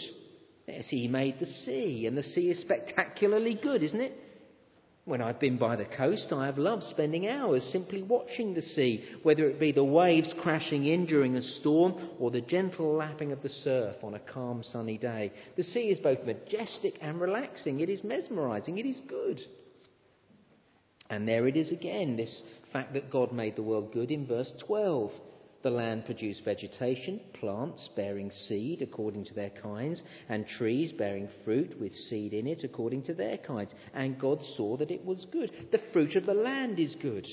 Yes, 0.66 0.88
he 0.88 1.08
made 1.08 1.38
the 1.38 1.46
sea, 1.46 2.06
and 2.06 2.16
the 2.16 2.22
sea 2.22 2.50
is 2.50 2.60
spectacularly 2.60 3.58
good, 3.62 3.82
isn't 3.82 4.00
it? 4.00 4.18
When 5.06 5.20
I've 5.20 5.38
been 5.38 5.58
by 5.58 5.76
the 5.76 5.84
coast, 5.84 6.32
I 6.32 6.46
have 6.46 6.56
loved 6.56 6.84
spending 6.84 7.28
hours 7.28 7.62
simply 7.64 8.02
watching 8.02 8.54
the 8.54 8.62
sea, 8.62 9.04
whether 9.22 9.46
it 9.46 9.60
be 9.60 9.70
the 9.70 9.84
waves 9.84 10.32
crashing 10.40 10.86
in 10.86 11.04
during 11.04 11.36
a 11.36 11.42
storm 11.42 12.08
or 12.18 12.30
the 12.30 12.40
gentle 12.40 12.94
lapping 12.94 13.30
of 13.30 13.42
the 13.42 13.50
surf 13.50 13.96
on 14.02 14.14
a 14.14 14.18
calm 14.18 14.62
sunny 14.62 14.96
day. 14.96 15.30
The 15.56 15.62
sea 15.62 15.90
is 15.90 15.98
both 15.98 16.24
majestic 16.24 16.94
and 17.02 17.20
relaxing. 17.20 17.80
It 17.80 17.90
is 17.90 18.02
mesmerizing. 18.02 18.78
It 18.78 18.86
is 18.86 19.00
good. 19.06 19.42
And 21.10 21.28
there 21.28 21.46
it 21.46 21.56
is 21.56 21.70
again, 21.70 22.16
this 22.16 22.42
fact 22.72 22.94
that 22.94 23.10
God 23.10 23.32
made 23.32 23.56
the 23.56 23.62
world 23.62 23.92
good 23.92 24.10
in 24.10 24.26
verse 24.26 24.52
12. 24.66 25.12
The 25.62 25.70
land 25.70 26.04
produced 26.04 26.44
vegetation, 26.44 27.20
plants 27.40 27.88
bearing 27.96 28.30
seed 28.30 28.82
according 28.82 29.24
to 29.26 29.34
their 29.34 29.50
kinds, 29.50 30.02
and 30.28 30.46
trees 30.46 30.92
bearing 30.92 31.28
fruit 31.44 31.80
with 31.80 31.94
seed 31.94 32.34
in 32.34 32.46
it 32.46 32.64
according 32.64 33.02
to 33.04 33.14
their 33.14 33.38
kinds. 33.38 33.74
And 33.94 34.20
God 34.20 34.40
saw 34.56 34.76
that 34.76 34.90
it 34.90 35.04
was 35.04 35.26
good. 35.32 35.50
The 35.72 35.80
fruit 35.92 36.16
of 36.16 36.26
the 36.26 36.34
land 36.34 36.78
is 36.78 36.94
good, 36.96 37.26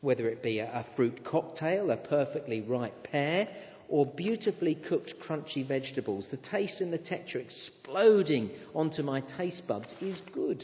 whether 0.00 0.28
it 0.28 0.42
be 0.42 0.60
a, 0.60 0.86
fruit 0.96 1.24
cocktail, 1.24 1.90
a 1.90 1.96
perfectly 1.98 2.62
ripe 2.62 3.04
pear, 3.04 3.48
or 3.88 4.06
beautifully 4.06 4.74
cooked 4.74 5.14
crunchy 5.22 5.66
vegetables. 5.66 6.28
The 6.30 6.38
taste 6.38 6.80
and 6.80 6.92
the 6.92 6.98
texture 6.98 7.38
exploding 7.38 8.50
onto 8.74 9.02
my 9.02 9.22
taste 9.36 9.62
buds 9.66 9.94
is 10.00 10.20
good. 10.32 10.62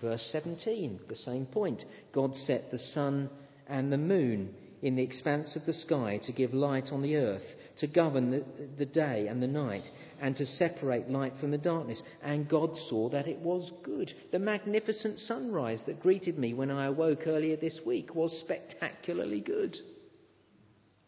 Verse 0.00 0.28
17, 0.32 1.00
the 1.08 1.14
same 1.14 1.46
point. 1.46 1.82
God 2.12 2.34
set 2.34 2.70
the 2.70 2.78
sun 2.78 3.30
and 3.66 3.92
the 3.92 3.98
moon 3.98 4.54
in 4.82 4.96
the 4.96 5.02
expanse 5.02 5.56
of 5.56 5.64
the 5.64 5.72
sky 5.72 6.20
to 6.24 6.32
give 6.32 6.52
light 6.52 6.88
on 6.92 7.00
the 7.00 7.16
earth, 7.16 7.42
to 7.78 7.86
govern 7.86 8.30
the, 8.30 8.44
the, 8.76 8.84
day 8.84 9.26
and 9.28 9.42
the 9.42 9.46
night, 9.46 9.84
and 10.20 10.36
to 10.36 10.44
separate 10.44 11.08
light 11.08 11.32
from 11.40 11.50
the 11.50 11.58
darkness. 11.58 12.02
And 12.22 12.48
God 12.48 12.76
saw 12.88 13.08
that 13.08 13.26
it 13.26 13.38
was 13.38 13.72
good. 13.82 14.12
The 14.30 14.38
magnificent 14.38 15.18
sunrise 15.20 15.82
that 15.86 16.02
greeted 16.02 16.38
me 16.38 16.52
when 16.52 16.70
I 16.70 16.86
awoke 16.86 17.26
earlier 17.26 17.56
this 17.56 17.80
week 17.86 18.14
was 18.14 18.38
spectacularly 18.44 19.40
good. 19.40 19.74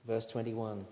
Verse 0.07 0.27
21 0.33 0.87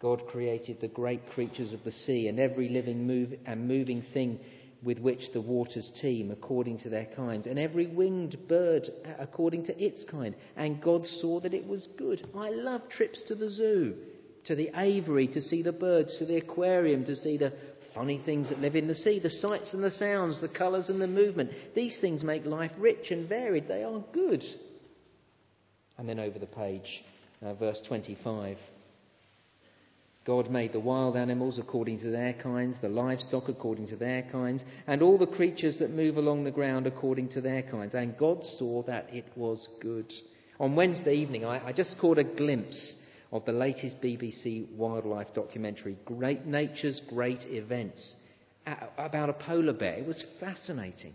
God 0.00 0.26
created 0.26 0.80
the 0.80 0.88
great 0.88 1.28
creatures 1.30 1.72
of 1.72 1.84
the 1.84 1.92
sea 1.92 2.28
and 2.28 2.38
every 2.38 2.68
living 2.68 3.06
move 3.06 3.34
and 3.46 3.66
moving 3.68 4.02
thing 4.12 4.38
with 4.82 4.98
which 4.98 5.30
the 5.32 5.40
waters 5.40 5.90
teem 6.00 6.30
according 6.30 6.78
to 6.80 6.88
their 6.88 7.06
kinds, 7.16 7.46
and 7.46 7.58
every 7.58 7.86
winged 7.86 8.36
bird 8.48 8.88
according 9.18 9.64
to 9.64 9.84
its 9.84 10.04
kind. 10.10 10.34
And 10.56 10.82
God 10.82 11.04
saw 11.20 11.40
that 11.40 11.54
it 11.54 11.66
was 11.66 11.88
good. 11.96 12.26
I 12.34 12.50
love 12.50 12.82
trips 12.88 13.22
to 13.28 13.34
the 13.34 13.50
zoo, 13.50 13.94
to 14.46 14.56
the 14.56 14.70
aviary, 14.76 15.28
to 15.28 15.40
see 15.40 15.62
the 15.62 15.72
birds, 15.72 16.16
to 16.18 16.26
the 16.26 16.36
aquarium, 16.36 17.04
to 17.04 17.14
see 17.14 17.36
the 17.36 17.52
funny 17.94 18.20
things 18.24 18.48
that 18.48 18.60
live 18.60 18.74
in 18.74 18.88
the 18.88 18.94
sea, 18.94 19.20
the 19.20 19.30
sights 19.30 19.72
and 19.72 19.84
the 19.84 19.90
sounds, 19.90 20.40
the 20.40 20.48
colours 20.48 20.88
and 20.88 21.00
the 21.00 21.06
movement. 21.06 21.50
These 21.74 21.98
things 22.00 22.24
make 22.24 22.44
life 22.44 22.72
rich 22.78 23.10
and 23.10 23.28
varied. 23.28 23.68
They 23.68 23.84
are 23.84 24.02
good. 24.12 24.42
And 25.98 26.08
then 26.08 26.18
over 26.18 26.38
the 26.38 26.46
page, 26.46 27.04
uh, 27.42 27.54
verse 27.54 27.80
25. 27.86 28.56
God 30.24 30.50
made 30.50 30.72
the 30.72 30.80
wild 30.80 31.16
animals 31.16 31.58
according 31.58 31.98
to 32.00 32.10
their 32.10 32.32
kinds, 32.34 32.76
the 32.80 32.88
livestock 32.88 33.48
according 33.48 33.88
to 33.88 33.96
their 33.96 34.22
kinds, 34.30 34.62
and 34.86 35.02
all 35.02 35.18
the 35.18 35.26
creatures 35.26 35.78
that 35.78 35.90
move 35.90 36.16
along 36.16 36.44
the 36.44 36.50
ground 36.50 36.86
according 36.86 37.28
to 37.30 37.40
their 37.40 37.62
kinds. 37.62 37.94
And 37.94 38.16
God 38.16 38.44
saw 38.58 38.82
that 38.84 39.08
it 39.12 39.26
was 39.34 39.68
good. 39.80 40.12
On 40.60 40.76
Wednesday 40.76 41.14
evening, 41.14 41.44
I, 41.44 41.66
I 41.68 41.72
just 41.72 41.98
caught 41.98 42.18
a 42.18 42.24
glimpse 42.24 42.96
of 43.32 43.44
the 43.46 43.52
latest 43.52 44.00
BBC 44.00 44.70
wildlife 44.76 45.34
documentary, 45.34 45.96
Great 46.04 46.46
Nature's 46.46 47.00
Great 47.08 47.40
Events, 47.46 48.14
about 48.98 49.28
a 49.28 49.32
polar 49.32 49.72
bear. 49.72 49.94
It 49.94 50.06
was 50.06 50.22
fascinating. 50.38 51.14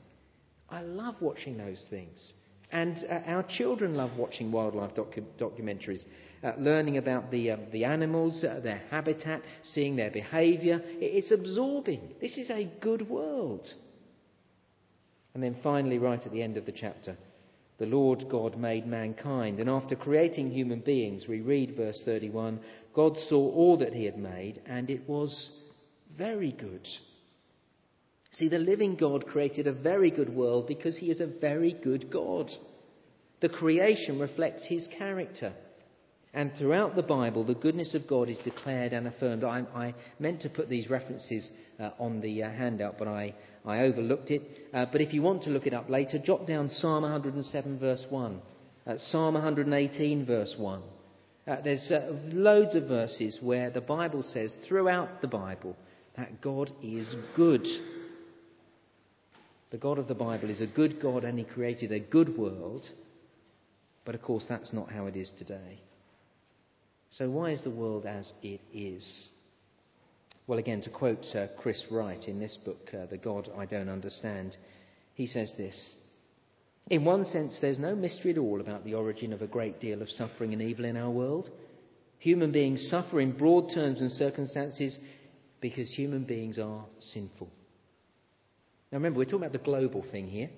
I 0.70 0.82
love 0.82 1.16
watching 1.22 1.58
those 1.58 1.86
things. 1.90 2.34
And 2.72 2.98
uh, 3.10 3.20
our 3.26 3.44
children 3.44 3.96
love 3.96 4.12
watching 4.18 4.52
wildlife 4.52 4.94
docu- 4.94 5.24
documentaries, 5.40 6.04
uh, 6.44 6.52
learning 6.58 6.98
about 6.98 7.32
the, 7.32 7.52
um, 7.52 7.62
the 7.72 7.86
animals, 7.86 8.44
uh, 8.44 8.60
their 8.62 8.82
habitat, 8.90 9.42
seeing 9.64 9.96
their 9.96 10.12
behaviour. 10.12 10.82
It's 10.86 11.32
absorbing. 11.32 12.16
This 12.20 12.38
is 12.38 12.50
a 12.50 12.70
good 12.82 13.08
world. 13.10 13.68
And 15.34 15.44
then 15.44 15.58
finally, 15.64 15.98
right 15.98 16.24
at 16.26 16.32
the 16.32 16.42
end 16.42 16.58
of 16.58 16.66
the 16.66 16.72
chapter, 16.72 17.16
the 17.78 17.86
Lord 17.86 18.26
God 18.30 18.58
made 18.58 18.88
mankind. 18.88 19.60
And 19.60 19.70
after 19.70 19.96
creating 19.96 20.52
human 20.52 20.80
beings, 20.80 21.28
we 21.28 21.42
read 21.42 21.76
verse 21.76 22.02
31 22.04 22.60
God 22.94 23.16
saw 23.30 23.52
all 23.52 23.78
that 23.78 23.94
he 23.94 24.06
had 24.06 24.18
made, 24.18 24.60
and 24.66 24.90
it 24.90 25.08
was 25.08 25.52
very 26.18 26.52
good. 26.52 26.88
See, 28.32 28.50
the 28.50 28.60
living 28.60 28.96
God 28.96 29.26
created 29.26 29.68
a 29.68 29.74
very 29.74 30.12
good 30.12 30.34
world 30.34 30.68
because 30.68 30.98
he 30.98 31.10
is 31.10 31.22
a 31.22 31.28
very 31.28 31.74
good 31.84 32.12
God. 32.12 32.52
The 33.40 33.50
creation 33.50 34.20
reflects 34.20 34.66
his 34.68 34.88
character. 34.98 35.54
And 36.34 36.52
throughout 36.58 36.96
the 36.96 37.04
Bible, 37.04 37.44
the 37.44 37.56
goodness 37.56 37.96
of 37.96 38.08
God 38.08 38.30
is 38.30 38.38
declared 38.40 38.94
and 38.94 39.08
affirmed. 39.08 39.44
I, 39.44 39.64
I 39.74 39.96
meant 40.20 40.42
to 40.42 40.50
put 40.50 40.70
these 40.70 40.90
references 40.90 41.50
uh, 41.80 41.92
on 42.00 42.22
the 42.22 42.44
uh, 42.44 42.50
handout, 42.50 42.98
but 43.00 43.08
I, 43.08 43.34
I 43.66 43.80
overlooked 43.80 44.30
it. 44.30 44.42
Uh, 44.74 44.86
but 44.92 45.02
if 45.02 45.14
you 45.14 45.22
want 45.22 45.44
to 45.44 45.50
look 45.50 45.66
it 45.66 45.74
up 45.74 45.90
later, 45.90 46.20
jot 46.20 46.46
down 46.46 46.70
Psalm 46.70 47.04
107, 47.04 47.80
verse 47.80 48.06
1, 48.10 48.42
uh, 48.86 48.94
Psalm 48.98 49.34
118, 49.34 50.26
verse 50.26 50.54
1. 50.58 50.82
Uh, 51.48 51.56
there's 51.64 51.90
uh, 51.92 52.12
loads 52.34 52.76
of 52.76 52.84
verses 52.84 53.40
where 53.42 53.70
the 53.70 53.82
Bible 53.82 54.22
says, 54.22 54.56
throughout 54.68 55.22
the 55.22 55.28
Bible, 55.28 55.76
that 56.18 56.42
God 56.42 56.72
is 56.84 57.08
good. 57.36 57.66
The 59.70 59.78
God 59.78 59.98
of 59.98 60.08
the 60.08 60.16
Bible 60.16 60.50
is 60.50 60.62
a 60.62 60.68
good 60.68 61.02
God 61.02 61.24
and 61.24 61.38
He 61.38 61.46
created 61.46 61.92
a 61.92 62.00
good 62.00 62.38
world. 62.38 62.86
But 64.06 64.16
of 64.16 64.22
course, 64.22 64.46
that's 64.48 64.72
not 64.72 64.92
how 64.92 65.08
it 65.08 65.16
is 65.16 65.32
today. 65.38 65.82
So, 67.10 67.30
why 67.30 67.52
is 67.52 67.62
the 67.64 67.72
world 67.72 68.06
as 68.06 68.32
it 68.42 68.62
is? 68.74 69.30
Well, 70.46 70.60
again, 70.60 70.82
to 70.82 70.90
quote 70.90 71.26
uh, 71.36 71.48
Chris 71.58 71.84
Wright 71.92 72.24
in 72.28 72.40
this 72.40 72.58
book, 72.64 72.90
uh, 72.94 73.06
The 73.08 73.18
God 73.18 73.50
I 73.58 73.66
Don't 73.66 73.90
Understand, 73.90 74.56
he 75.14 75.28
says 75.28 75.52
this 75.58 75.94
In 76.90 77.04
one 77.04 77.26
sense, 77.26 77.58
there's 77.60 77.80
no 77.80 77.96
mystery 77.96 78.32
at 78.32 78.38
all 78.38 78.62
about 78.62 78.86
the 78.86 78.94
origin 78.94 79.34
of 79.34 79.42
a 79.42 79.48
great 79.48 79.82
deal 79.82 80.02
of 80.02 80.10
suffering 80.10 80.54
and 80.54 80.62
evil 80.62 80.86
in 80.86 80.96
our 80.96 81.12
world. 81.12 81.50
Human 82.20 82.52
beings 82.52 82.88
suffer 82.90 83.20
in 83.20 83.38
broad 83.38 83.72
terms 83.74 84.00
and 84.00 84.12
circumstances 84.12 84.98
because 85.60 85.92
human 85.92 86.24
beings 86.24 86.58
are 86.58 86.86
sinful. 87.00 87.50
Now 88.92 88.98
remember, 88.98 89.20
we're 89.20 89.26
talking 89.26 89.40
about 89.40 89.52
the 89.52 89.60
global 89.60 90.04
thing 90.12 90.28
here. 90.28 90.50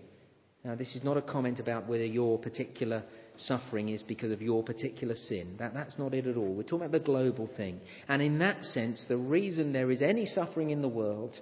Now, 0.64 0.76
this 0.76 0.94
is 0.96 1.04
not 1.06 1.16
a 1.16 1.22
comment 1.22 1.60
about 1.60 1.88
whether 1.88 2.06
your 2.06 2.38
particular 2.38 3.04
suffering 3.38 3.90
is 3.90 4.04
because 4.04 4.32
of 4.32 4.42
your 4.42 4.62
particular 4.62 5.16
sin. 5.16 5.56
That, 5.58 5.74
that's 5.74 5.98
not 5.98 6.14
it 6.14 6.28
at 6.28 6.36
all. 6.36 6.54
We're 6.54 6.64
talking 6.64 6.86
about 6.86 6.92
the 6.92 7.00
global 7.00 7.50
thing. 7.56 7.80
And 8.10 8.22
in 8.22 8.40
that 8.40 8.64
sense, 8.66 9.06
the 9.08 9.18
reason 9.18 9.72
there 9.72 9.90
is 9.90 10.02
any 10.02 10.26
suffering 10.26 10.72
in 10.72 10.82
the 10.82 10.90
world 10.90 11.40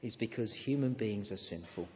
is 0.00 0.14
because 0.14 0.52
human 0.64 0.92
beings 0.92 1.32
are 1.32 1.36
sinful. 1.36 1.88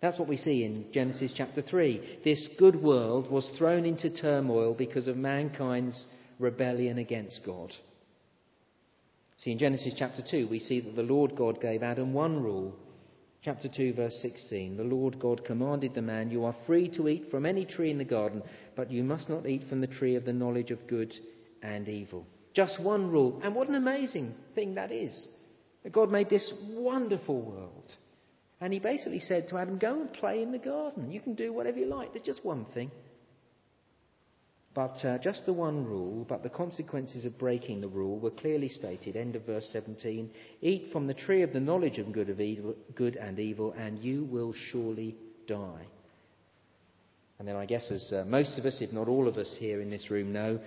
That's 0.00 0.18
what 0.18 0.28
we 0.28 0.38
see 0.38 0.64
in 0.64 0.86
Genesis 0.92 1.32
chapter 1.36 1.60
3. 1.60 2.20
This 2.24 2.48
good 2.58 2.76
world 2.76 3.30
was 3.30 3.50
thrown 3.58 3.84
into 3.84 4.08
turmoil 4.08 4.72
because 4.72 5.08
of 5.08 5.16
mankind's 5.16 6.06
rebellion 6.38 6.98
against 6.98 7.40
God. 7.44 7.72
See, 9.38 9.52
in 9.52 9.58
Genesis 9.58 9.94
chapter 9.98 10.22
2, 10.28 10.48
we 10.48 10.60
see 10.60 10.80
that 10.80 10.96
the 10.96 11.02
Lord 11.02 11.36
God 11.36 11.60
gave 11.60 11.82
Adam 11.82 12.14
one 12.14 12.42
rule 12.42 12.74
Chapter 13.46 13.68
2, 13.68 13.92
verse 13.92 14.18
16 14.22 14.76
The 14.76 14.82
Lord 14.82 15.20
God 15.20 15.44
commanded 15.44 15.94
the 15.94 16.02
man, 16.02 16.32
You 16.32 16.44
are 16.46 16.56
free 16.66 16.88
to 16.96 17.06
eat 17.06 17.30
from 17.30 17.46
any 17.46 17.64
tree 17.64 17.92
in 17.92 17.98
the 17.98 18.04
garden, 18.04 18.42
but 18.74 18.90
you 18.90 19.04
must 19.04 19.30
not 19.30 19.46
eat 19.46 19.62
from 19.68 19.80
the 19.80 19.86
tree 19.86 20.16
of 20.16 20.24
the 20.24 20.32
knowledge 20.32 20.72
of 20.72 20.88
good 20.88 21.14
and 21.62 21.88
evil. 21.88 22.26
Just 22.54 22.82
one 22.82 23.08
rule. 23.08 23.40
And 23.44 23.54
what 23.54 23.68
an 23.68 23.76
amazing 23.76 24.34
thing 24.56 24.74
that 24.74 24.90
is. 24.90 25.28
That 25.84 25.92
God 25.92 26.10
made 26.10 26.28
this 26.28 26.52
wonderful 26.70 27.40
world. 27.40 27.94
And 28.60 28.72
he 28.72 28.80
basically 28.80 29.20
said 29.20 29.46
to 29.50 29.58
Adam, 29.58 29.78
Go 29.78 30.00
and 30.00 30.12
play 30.12 30.42
in 30.42 30.50
the 30.50 30.58
garden. 30.58 31.12
You 31.12 31.20
can 31.20 31.34
do 31.34 31.52
whatever 31.52 31.78
you 31.78 31.86
like. 31.86 32.14
There's 32.14 32.26
just 32.26 32.44
one 32.44 32.66
thing. 32.74 32.90
But 34.76 35.02
uh, 35.06 35.16
just 35.16 35.46
the 35.46 35.54
one 35.54 35.86
rule, 35.86 36.26
but 36.28 36.42
the 36.42 36.50
consequences 36.50 37.24
of 37.24 37.38
breaking 37.38 37.80
the 37.80 37.88
rule 37.88 38.18
were 38.18 38.30
clearly 38.30 38.68
stated. 38.68 39.16
End 39.16 39.34
of 39.34 39.46
verse 39.46 39.66
17. 39.72 40.30
Eat 40.60 40.90
from 40.92 41.06
the 41.06 41.14
tree 41.14 41.40
of 41.40 41.54
the 41.54 41.60
knowledge 41.60 41.96
of 41.96 42.12
good, 42.12 42.28
of 42.28 42.42
evil, 42.42 42.74
good 42.94 43.16
and 43.16 43.38
evil, 43.38 43.72
and 43.72 43.98
you 43.98 44.24
will 44.24 44.52
surely 44.70 45.16
die. 45.48 45.86
And 47.38 47.48
then 47.48 47.56
I 47.56 47.64
guess, 47.64 47.90
as 47.90 48.12
uh, 48.12 48.24
most 48.26 48.58
of 48.58 48.66
us, 48.66 48.76
if 48.82 48.92
not 48.92 49.08
all 49.08 49.26
of 49.26 49.38
us 49.38 49.56
here 49.58 49.80
in 49.80 49.88
this 49.88 50.10
room 50.10 50.30
know, 50.30 50.60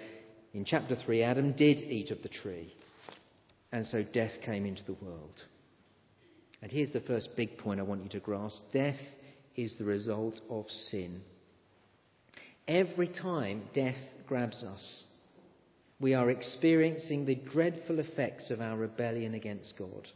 in 0.55 0.65
chapter 0.65 0.95
3, 0.95 1.21
Adam 1.21 1.51
did 1.51 1.77
eat 1.77 2.09
of 2.09 2.23
the 2.23 2.29
tree. 2.29 2.73
And 3.71 3.85
so 3.85 4.01
death 4.01 4.33
came 4.43 4.65
into 4.65 4.83
the 4.85 4.97
world. 5.05 5.43
And 6.63 6.71
here's 6.71 6.91
the 6.91 7.01
first 7.01 7.29
big 7.37 7.59
point 7.59 7.79
I 7.79 7.83
want 7.83 8.03
you 8.03 8.09
to 8.09 8.19
grasp 8.19 8.63
death 8.73 8.99
is 9.55 9.75
the 9.77 9.85
result 9.85 10.41
of 10.49 10.67
sin. 10.67 11.21
Every 12.69 13.07
time 13.07 13.63
death 13.73 13.97
grabs 14.27 14.63
us, 14.63 15.03
we 15.99 16.13
are 16.13 16.29
experiencing 16.29 17.25
the 17.25 17.33
dreadful 17.33 17.97
effects 17.97 18.51
of 18.51 18.61
our 18.61 18.77
rebellion 18.77 19.33
against 19.33 19.73
God. 19.75 20.07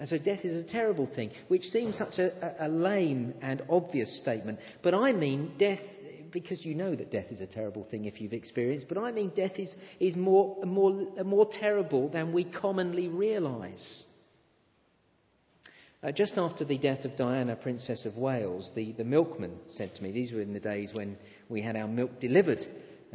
And 0.00 0.08
so 0.08 0.18
death 0.18 0.44
is 0.44 0.64
a 0.64 0.68
terrible 0.68 1.08
thing, 1.14 1.30
which 1.46 1.62
seems 1.62 1.96
such 1.96 2.18
a, 2.18 2.66
a, 2.66 2.68
lame 2.68 3.34
and 3.40 3.62
obvious 3.70 4.20
statement. 4.20 4.58
But 4.82 4.94
I 4.94 5.12
mean 5.12 5.52
death, 5.60 5.78
because 6.32 6.64
you 6.66 6.74
know 6.74 6.96
that 6.96 7.12
death 7.12 7.30
is 7.30 7.40
a 7.40 7.46
terrible 7.46 7.86
thing 7.88 8.06
if 8.06 8.20
you've 8.20 8.32
experienced, 8.32 8.86
but 8.88 8.98
I 8.98 9.12
mean 9.12 9.30
death 9.36 9.58
is, 9.58 9.72
is 10.00 10.16
more, 10.16 10.56
more, 10.64 11.06
more 11.24 11.48
terrible 11.60 12.08
than 12.08 12.32
we 12.32 12.42
commonly 12.42 13.06
realise. 13.06 14.02
Uh, 16.02 16.10
just 16.10 16.36
after 16.36 16.64
the 16.64 16.78
death 16.78 17.04
of 17.04 17.16
Diana, 17.16 17.54
Princess 17.54 18.04
of 18.06 18.16
Wales, 18.16 18.72
the, 18.74 18.92
the 18.92 19.04
milkman 19.04 19.56
said 19.76 19.94
to 19.94 20.02
me, 20.02 20.10
these 20.10 20.32
were 20.32 20.40
in 20.40 20.52
the 20.52 20.60
days 20.60 20.90
when 20.92 21.16
we 21.48 21.62
had 21.62 21.76
our 21.76 21.86
milk 21.86 22.20
delivered 22.20 22.58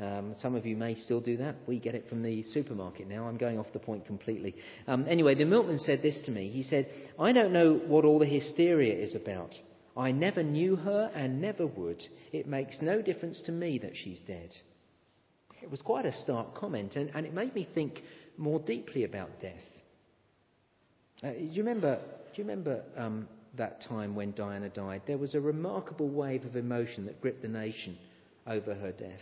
um, 0.01 0.36
some 0.38 0.53
of 0.56 0.65
you 0.65 0.77
may 0.77 0.94
still 0.96 1.20
do 1.20 1.38
that. 1.38 1.56
We 1.65 1.79
get 1.79 1.96
it 1.96 2.08
from 2.08 2.22
the 2.22 2.44
supermarket 2.44 3.08
now. 3.08 3.27
I'm 3.27 3.38
going 3.38 3.58
off 3.58 3.74
the 3.74 3.79
point 3.79 4.06
completely. 4.06 4.56
Um, 4.88 5.06
anyway, 5.10 5.34
the 5.34 5.46
milkman 5.46 5.79
said 5.79 6.01
this 6.03 6.22
to 6.25 6.32
me. 6.32 6.50
He 6.50 6.62
said, 6.62 6.88
I 7.20 7.32
don't 7.32 7.51
know 7.51 7.74
what 7.74 8.06
all 8.06 8.20
the 8.20 8.25
hysteria 8.27 8.94
is 8.96 9.15
about. 9.15 9.56
I 9.96 10.12
never 10.12 10.44
knew 10.44 10.75
her 10.75 11.12
and 11.15 11.41
never 11.41 11.65
would. 11.65 12.03
It 12.32 12.48
makes 12.48 12.77
no 12.79 13.01
difference 13.01 13.41
to 13.48 13.51
me 13.51 13.79
that 13.79 13.94
she's 13.96 14.20
dead. 14.27 14.51
It 15.63 15.72
was 15.72 15.82
quite 15.82 16.06
a 16.06 16.13
stark 16.13 16.53
comment, 16.53 16.96
and, 16.96 17.10
and 17.15 17.25
it 17.25 17.34
made 17.34 17.56
me 17.56 17.67
think 17.74 18.00
more 18.38 18.60
deeply 18.60 19.03
about 19.03 19.41
death. 19.41 19.56
Uh, 21.24 21.32
do 21.32 21.39
you 21.39 21.63
remember, 21.63 22.00
do 22.38 22.44
you 22.44 22.48
remember 22.48 22.84
um, 22.96 23.27
that 23.58 23.82
time 23.82 24.13
when 24.13 24.32
Diana 24.34 24.70
died? 24.70 25.01
There 25.08 25.17
was 25.17 25.34
a 25.34 25.41
remarkable 25.41 26.08
wave 26.08 26.46
of 26.46 26.56
emotion 26.56 27.08
that 27.08 27.20
gripped 27.20 27.41
the 27.41 27.48
nation 27.48 27.98
over 28.46 28.75
her 28.75 28.91
death 28.91 29.22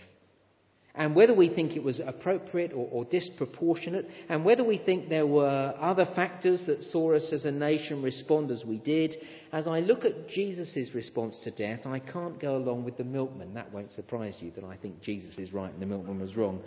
and 0.95 1.15
whether 1.15 1.33
we 1.33 1.49
think 1.49 1.75
it 1.75 1.83
was 1.83 2.01
appropriate 2.05 2.71
or, 2.71 2.87
or, 2.89 3.03
disproportionate, 3.03 4.05
and 4.29 4.45
whether 4.45 4.63
we 4.63 4.77
think 4.77 5.09
there 5.09 5.27
were 5.27 5.73
other 5.77 6.07
factors 6.15 6.63
that 6.67 6.81
saw 6.83 7.13
us 7.13 7.33
as 7.33 7.43
a 7.43 7.51
nation 7.51 8.01
respond 8.01 8.49
as 8.49 8.63
we 8.63 8.77
did, 8.77 9.13
as 9.51 9.67
I 9.67 9.81
look 9.81 10.05
at 10.05 10.29
Jesus' 10.29 10.89
response 10.93 11.37
to 11.43 11.51
death, 11.51 11.85
I 11.85 11.99
can't 11.99 12.39
go 12.39 12.55
along 12.55 12.85
with 12.85 12.95
the 12.95 13.03
milkman. 13.03 13.53
That 13.55 13.73
won't 13.73 13.91
surprise 13.91 14.37
you 14.39 14.51
that 14.55 14.63
I 14.63 14.77
think 14.77 15.01
Jesus 15.01 15.37
is 15.37 15.51
right 15.51 15.71
and 15.71 15.81
the 15.81 15.85
milkman 15.85 16.21
was 16.21 16.33
wrong. 16.37 16.61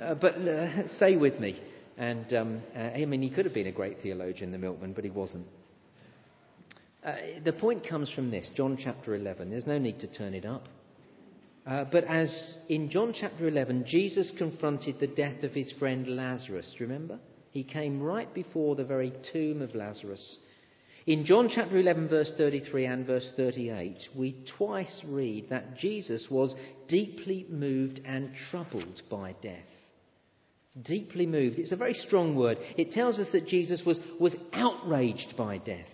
Uh, 0.00 0.14
but 0.14 0.36
uh, 0.36 0.86
stay 0.94 1.16
with 1.16 1.40
me. 1.40 1.60
And 2.00 2.32
um, 2.32 2.62
uh, 2.74 2.78
I 2.78 3.04
mean, 3.04 3.20
he 3.20 3.28
could 3.28 3.44
have 3.44 3.52
been 3.52 3.66
a 3.66 3.72
great 3.72 3.98
theologian, 4.02 4.52
the 4.52 4.58
milkman, 4.58 4.94
but 4.94 5.04
he 5.04 5.10
wasn't. 5.10 5.46
Uh, 7.04 7.12
the 7.44 7.52
point 7.52 7.86
comes 7.86 8.10
from 8.10 8.30
this 8.30 8.48
John 8.56 8.78
chapter 8.82 9.14
11. 9.14 9.50
There's 9.50 9.66
no 9.66 9.76
need 9.76 10.00
to 10.00 10.06
turn 10.06 10.32
it 10.32 10.46
up. 10.46 10.66
Uh, 11.66 11.84
but 11.92 12.04
as 12.04 12.56
in 12.70 12.88
John 12.88 13.12
chapter 13.12 13.46
11, 13.46 13.84
Jesus 13.86 14.32
confronted 14.38 14.98
the 14.98 15.08
death 15.08 15.42
of 15.42 15.52
his 15.52 15.70
friend 15.78 16.06
Lazarus, 16.16 16.74
remember? 16.80 17.18
He 17.50 17.64
came 17.64 18.02
right 18.02 18.32
before 18.32 18.76
the 18.76 18.84
very 18.84 19.12
tomb 19.30 19.60
of 19.60 19.74
Lazarus. 19.74 20.38
In 21.06 21.26
John 21.26 21.50
chapter 21.54 21.76
11, 21.76 22.08
verse 22.08 22.32
33 22.38 22.86
and 22.86 23.06
verse 23.06 23.30
38, 23.36 23.96
we 24.16 24.42
twice 24.56 25.02
read 25.06 25.50
that 25.50 25.76
Jesus 25.76 26.28
was 26.30 26.54
deeply 26.88 27.44
moved 27.50 28.00
and 28.06 28.30
troubled 28.50 29.02
by 29.10 29.34
death. 29.42 29.66
Deeply 30.80 31.26
moved. 31.26 31.58
It's 31.58 31.72
a 31.72 31.76
very 31.76 31.94
strong 31.94 32.36
word. 32.36 32.58
It 32.76 32.92
tells 32.92 33.18
us 33.18 33.30
that 33.32 33.48
Jesus 33.48 33.82
was, 33.84 33.98
was 34.20 34.34
outraged 34.52 35.36
by 35.36 35.58
death. 35.58 35.88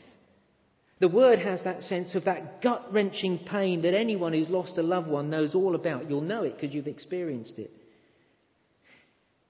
The 0.99 1.09
word 1.09 1.39
has 1.39 1.63
that 1.65 1.83
sense 1.83 2.15
of 2.15 2.25
that 2.25 2.63
gut 2.63 2.93
wrenching 2.93 3.41
pain 3.51 3.83
that 3.83 3.95
anyone 3.95 4.33
who's 4.33 4.49
lost 4.49 4.79
a 4.79 4.83
loved 4.83 5.09
one 5.09 5.31
knows 5.31 5.55
all 5.55 5.75
about. 5.75 6.09
You'll 6.09 6.23
know 6.23 6.43
it 6.43 6.59
because 6.59 6.75
you've 6.75 6.87
experienced 6.87 7.59
it. 7.59 7.71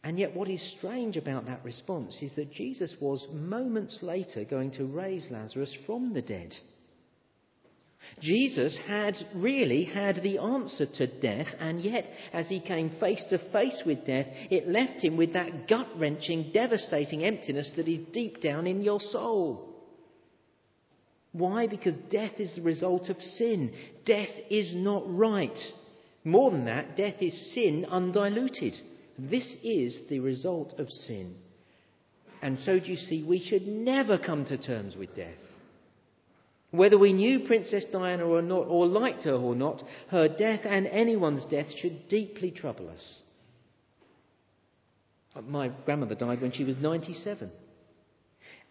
And 0.03 0.19
yet, 0.19 0.37
what 0.37 0.49
is 0.49 0.75
strange 0.79 1.17
about 1.17 1.47
that 1.47 1.65
response 1.65 2.17
is 2.23 2.35
that 2.37 2.53
Jesus 2.53 2.95
was 3.01 3.27
moments 3.33 3.99
later 4.03 4.45
going 4.45 4.71
to 4.73 4.85
raise 4.85 5.27
Lazarus 5.31 5.75
from 5.85 6.15
the 6.15 6.23
dead. 6.23 6.55
Jesus 8.21 8.79
had 8.87 9.15
really 9.35 9.85
had 9.85 10.23
the 10.23 10.39
answer 10.39 10.87
to 10.87 11.07
death, 11.21 11.49
and 11.59 11.81
yet, 11.81 12.05
as 12.33 12.49
he 12.49 12.61
came 12.61 12.91
face 12.99 13.25
to 13.31 13.39
face 13.53 13.83
with 13.85 14.07
death, 14.07 14.27
it 14.51 14.69
left 14.69 15.05
him 15.05 15.17
with 15.17 15.35
that 15.35 15.69
gut 15.69 15.89
wrenching, 15.97 16.51
devastating 16.53 17.25
emptiness 17.25 17.73
that 17.77 17.89
is 17.89 18.07
deep 18.13 18.41
down 18.41 18.67
in 18.67 18.81
your 18.81 19.01
soul. 19.01 19.75
Why? 21.33 21.67
Because 21.67 21.97
death 22.11 22.39
is 22.39 22.55
the 22.55 22.63
result 22.63 23.11
of 23.11 23.21
sin. 23.21 23.75
Death 24.07 24.31
is 24.51 24.73
not 24.75 25.03
right. 25.07 25.59
More 26.25 26.51
than 26.51 26.65
that, 26.65 26.97
death 26.97 27.21
is 27.21 27.55
sin 27.55 27.85
undiluted. 27.89 28.75
This 29.19 29.55
is 29.63 30.01
the 30.09 30.21
result 30.21 30.75
of 30.79 30.89
sin. 30.89 31.37
And 32.41 32.59
so, 32.59 32.79
do 32.79 32.87
you 32.87 32.97
see, 32.97 33.23
we 33.23 33.45
should 33.45 33.67
never 33.67 34.19
come 34.19 34.45
to 34.47 34.57
terms 34.57 34.97
with 34.97 35.15
death. 35.15 35.39
Whether 36.71 36.99
we 36.99 37.13
knew 37.13 37.41
Princess 37.47 37.87
Diana 37.93 38.25
or 38.25 38.43
not, 38.43 38.67
or 38.69 38.87
liked 38.87 39.25
her 39.25 39.35
or 39.35 39.55
not, 39.55 39.83
her 40.09 40.29
death 40.29 40.61
and 40.65 40.87
anyone's 40.87 41.47
death 41.47 41.71
should 41.77 42.09
deeply 42.09 42.51
trouble 42.51 42.89
us. 42.89 43.21
Uh, 45.35 45.43
my 45.43 45.69
grandmother 45.85 46.15
died 46.15 46.41
when 46.41 46.53
she 46.53 46.65
was 46.65 46.77
97. 46.77 47.51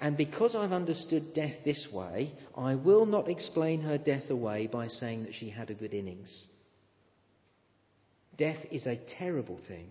And 0.02 0.18
because 0.18 0.56
I've 0.56 0.74
understood 0.74 1.34
death 1.34 1.56
this 1.64 1.88
way, 1.94 2.34
I 2.58 2.76
will 2.76 3.06
not 3.06 3.30
explain 3.30 3.82
her 3.82 3.98
death 3.98 4.30
away 4.30 4.68
by 4.68 4.88
saying 4.88 5.24
that 5.24 5.36
she 5.36 5.50
had 5.50 5.70
a 5.70 5.74
good 5.74 5.94
innings. 5.94 6.48
Death 8.38 8.60
is 8.72 8.86
a 8.86 9.00
terrible 9.18 9.60
thing. 9.70 9.88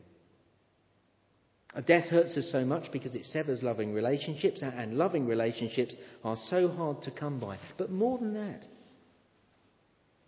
Uh, 1.75 1.81
death 1.81 2.05
hurts 2.05 2.37
us 2.37 2.49
so 2.53 2.65
much 2.65 2.91
because 2.93 3.15
it 3.15 3.25
severs 3.25 3.63
loving 3.63 3.93
relationships, 3.93 4.63
and 4.63 4.97
loving 4.97 5.27
relationships 5.27 5.97
are 6.23 6.37
so 6.49 6.69
hard 6.69 7.03
to 7.03 7.11
come 7.11 7.41
by. 7.41 7.59
But 7.77 7.91
more 7.91 8.19
than 8.19 8.35
that, 8.35 8.67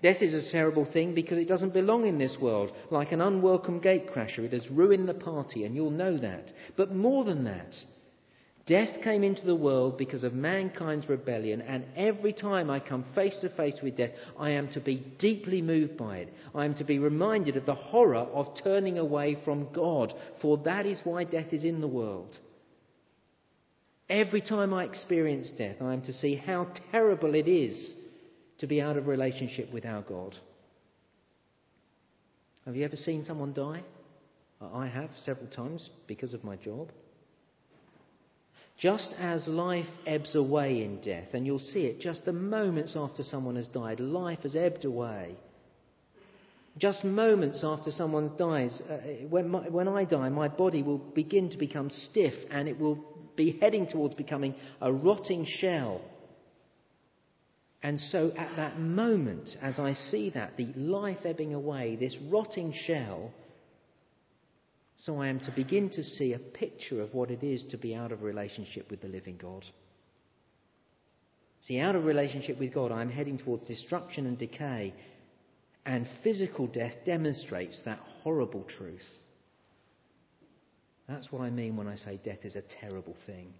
death 0.02 0.22
is 0.22 0.34
a 0.34 0.50
terrible 0.50 0.84
thing 0.92 1.14
because 1.14 1.38
it 1.38 1.48
doesn't 1.48 1.72
belong 1.72 2.06
in 2.06 2.18
this 2.18 2.36
world. 2.40 2.72
Like 2.90 3.12
an 3.12 3.20
unwelcome 3.20 3.80
gatecrasher, 3.80 4.40
it 4.40 4.52
has 4.52 4.68
ruined 4.70 5.08
the 5.08 5.14
party, 5.14 5.64
and 5.64 5.76
you'll 5.76 5.90
know 5.90 6.18
that. 6.18 6.52
But 6.76 6.94
more 6.94 7.24
than 7.24 7.44
that, 7.44 7.76
Death 8.66 9.00
came 9.04 9.22
into 9.22 9.46
the 9.46 9.54
world 9.54 9.96
because 9.96 10.24
of 10.24 10.34
mankind's 10.34 11.08
rebellion, 11.08 11.62
and 11.62 11.84
every 11.96 12.32
time 12.32 12.68
I 12.68 12.80
come 12.80 13.04
face 13.14 13.38
to 13.42 13.48
face 13.50 13.76
with 13.80 13.96
death, 13.96 14.10
I 14.36 14.50
am 14.50 14.68
to 14.70 14.80
be 14.80 14.96
deeply 15.20 15.62
moved 15.62 15.96
by 15.96 16.18
it. 16.18 16.34
I 16.52 16.64
am 16.64 16.74
to 16.74 16.84
be 16.84 16.98
reminded 16.98 17.56
of 17.56 17.64
the 17.64 17.76
horror 17.76 18.16
of 18.16 18.56
turning 18.64 18.98
away 18.98 19.38
from 19.44 19.72
God, 19.72 20.12
for 20.42 20.58
that 20.64 20.84
is 20.84 21.00
why 21.04 21.22
death 21.22 21.52
is 21.52 21.64
in 21.64 21.80
the 21.80 21.86
world. 21.86 22.36
Every 24.10 24.40
time 24.40 24.74
I 24.74 24.84
experience 24.84 25.52
death, 25.56 25.76
I 25.80 25.92
am 25.92 26.02
to 26.02 26.12
see 26.12 26.34
how 26.34 26.66
terrible 26.90 27.36
it 27.36 27.46
is 27.46 27.94
to 28.58 28.66
be 28.66 28.80
out 28.80 28.96
of 28.96 29.06
relationship 29.06 29.72
with 29.72 29.84
our 29.84 30.02
God. 30.02 30.34
Have 32.64 32.74
you 32.74 32.84
ever 32.84 32.96
seen 32.96 33.22
someone 33.22 33.52
die? 33.52 33.84
I 34.60 34.88
have 34.88 35.10
several 35.18 35.46
times 35.46 35.88
because 36.08 36.34
of 36.34 36.42
my 36.42 36.56
job. 36.56 36.90
Just 38.78 39.14
as 39.18 39.46
life 39.48 39.86
ebbs 40.06 40.34
away 40.34 40.82
in 40.82 41.00
death, 41.00 41.28
and 41.32 41.46
you'll 41.46 41.58
see 41.58 41.86
it 41.86 42.00
just 42.00 42.24
the 42.24 42.32
moments 42.32 42.94
after 42.94 43.22
someone 43.22 43.56
has 43.56 43.68
died, 43.68 44.00
life 44.00 44.40
has 44.42 44.54
ebbed 44.54 44.84
away. 44.84 45.36
Just 46.76 47.02
moments 47.02 47.62
after 47.64 47.90
someone 47.90 48.32
dies, 48.36 48.82
uh, 48.90 48.96
when, 49.30 49.48
my, 49.48 49.68
when 49.70 49.88
I 49.88 50.04
die, 50.04 50.28
my 50.28 50.48
body 50.48 50.82
will 50.82 50.98
begin 50.98 51.48
to 51.50 51.56
become 51.56 51.88
stiff 51.88 52.34
and 52.50 52.68
it 52.68 52.78
will 52.78 53.02
be 53.34 53.58
heading 53.62 53.86
towards 53.86 54.14
becoming 54.14 54.54
a 54.82 54.92
rotting 54.92 55.46
shell. 55.46 56.02
And 57.82 57.98
so, 57.98 58.32
at 58.36 58.56
that 58.56 58.78
moment, 58.78 59.56
as 59.62 59.78
I 59.78 59.94
see 59.94 60.30
that, 60.30 60.56
the 60.58 60.72
life 60.74 61.18
ebbing 61.24 61.54
away, 61.54 61.96
this 61.96 62.16
rotting 62.30 62.74
shell, 62.86 63.30
so 64.96 65.20
I 65.20 65.28
am 65.28 65.40
to 65.40 65.50
begin 65.50 65.90
to 65.90 66.02
see 66.02 66.32
a 66.32 66.38
picture 66.38 67.02
of 67.02 67.12
what 67.12 67.30
it 67.30 67.42
is 67.42 67.64
to 67.70 67.76
be 67.76 67.94
out 67.94 68.12
of 68.12 68.22
relationship 68.22 68.90
with 68.90 69.02
the 69.02 69.08
living 69.08 69.36
God. 69.36 69.64
See, 71.60 71.78
out 71.78 71.96
of 71.96 72.04
relationship 72.04 72.58
with 72.58 72.72
God, 72.72 72.92
I'm 72.92 73.10
heading 73.10 73.38
towards 73.38 73.66
destruction 73.66 74.26
and 74.26 74.38
decay, 74.38 74.94
and 75.84 76.08
physical 76.24 76.66
death 76.66 76.94
demonstrates 77.04 77.80
that 77.84 77.98
horrible 78.22 78.64
truth. 78.78 79.04
That's 81.08 81.30
what 81.30 81.42
I 81.42 81.50
mean 81.50 81.76
when 81.76 81.88
I 81.88 81.96
say 81.96 82.18
death 82.24 82.44
is 82.44 82.56
a 82.56 82.62
terrible 82.80 83.16
thing. 83.26 83.52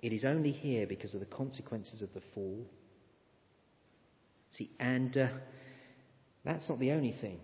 It 0.00 0.12
is 0.12 0.24
only 0.24 0.52
here 0.52 0.86
because 0.86 1.12
of 1.12 1.20
the 1.20 1.26
consequences 1.26 2.02
of 2.02 2.12
the 2.14 2.22
fall. 2.34 2.64
See, 4.50 4.70
and 4.78 5.16
uh, 5.16 5.28
that's 6.44 6.68
not 6.68 6.78
the 6.78 6.92
only 6.92 7.14
thing. 7.20 7.40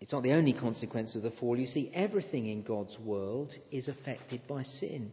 It's 0.00 0.12
not 0.12 0.22
the 0.22 0.32
only 0.32 0.52
consequence 0.52 1.14
of 1.16 1.22
the 1.22 1.32
fall. 1.32 1.58
You 1.58 1.66
see, 1.66 1.90
everything 1.94 2.48
in 2.48 2.62
God's 2.62 2.96
world 3.00 3.52
is 3.72 3.88
affected 3.88 4.42
by 4.48 4.62
sin. 4.62 5.10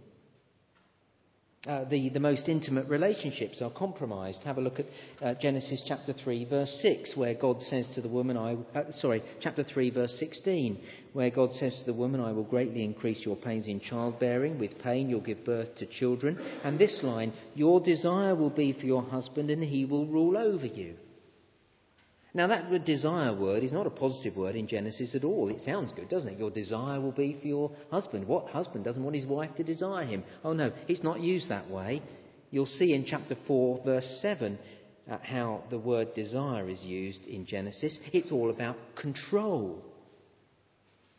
uh, 1.67 1.85
the, 1.89 2.09
the 2.09 2.19
most 2.19 2.47
intimate 2.47 2.87
relationships 2.87 3.61
are 3.61 3.71
compromised. 3.71 4.43
Have 4.43 4.57
a 4.57 4.61
look 4.61 4.79
at 4.79 4.85
uh, 5.21 5.33
Genesis 5.41 5.81
chapter 5.87 6.13
3, 6.13 6.45
verse 6.45 6.79
6, 6.81 7.13
where 7.15 7.33
God 7.33 7.61
says 7.61 7.87
to 7.95 8.01
the 8.01 8.07
woman, 8.07 8.37
I, 8.37 8.55
uh, 8.77 8.91
sorry, 8.91 9.23
chapter 9.41 9.63
3, 9.63 9.89
verse 9.89 10.15
16, 10.19 10.79
where 11.13 11.29
God 11.29 11.51
says 11.53 11.77
to 11.79 11.91
the 11.91 11.97
woman, 11.97 12.21
I 12.21 12.31
will 12.31 12.43
greatly 12.43 12.83
increase 12.83 13.25
your 13.25 13.35
pains 13.35 13.67
in 13.67 13.79
childbearing. 13.79 14.59
With 14.59 14.79
pain 14.83 15.09
you'll 15.09 15.21
give 15.21 15.45
birth 15.45 15.75
to 15.77 15.85
children. 15.85 16.37
And 16.63 16.77
this 16.77 16.99
line, 17.01 17.33
Your 17.55 17.79
desire 17.79 18.35
will 18.35 18.51
be 18.51 18.73
for 18.73 18.85
your 18.85 19.03
husband, 19.03 19.49
and 19.49 19.63
he 19.63 19.85
will 19.85 20.05
rule 20.05 20.37
over 20.37 20.65
you. 20.65 20.95
Now, 22.35 22.47
that 22.47 22.83
desire 22.83 23.33
word 23.33 23.63
is 23.63 23.71
not 23.71 23.87
a 23.87 23.89
positive 23.89 24.35
word 24.35 24.57
in 24.57 24.67
Genesis 24.67 25.15
at 25.15 25.23
all. 25.23 25.47
It 25.47 25.61
sounds 25.61 25.93
good, 25.93 26.09
doesn't 26.09 26.27
it? 26.27 26.37
Your 26.37 26.51
desire 26.51 26.99
will 26.99 27.13
be 27.13 27.37
for 27.39 27.47
your 27.47 27.71
husband. 27.89 28.27
What 28.27 28.49
husband 28.49 28.83
doesn't 28.83 29.01
want 29.01 29.15
his 29.15 29.25
wife 29.25 29.55
to 29.55 29.63
desire 29.63 30.03
him? 30.03 30.25
Oh, 30.43 30.51
no, 30.51 30.73
it's 30.89 31.01
not 31.01 31.21
used 31.21 31.49
that 31.49 31.69
way. 31.69 32.01
You'll 32.51 32.65
see 32.65 32.93
in 32.93 33.05
chapter 33.05 33.37
4, 33.47 33.83
verse 33.85 34.19
7, 34.21 34.59
uh, 35.09 35.17
how 35.23 35.63
the 35.69 35.79
word 35.79 36.13
desire 36.13 36.67
is 36.67 36.81
used 36.83 37.23
in 37.23 37.45
Genesis. 37.45 37.97
It's 38.11 38.33
all 38.33 38.49
about 38.49 38.75
control. 39.01 39.81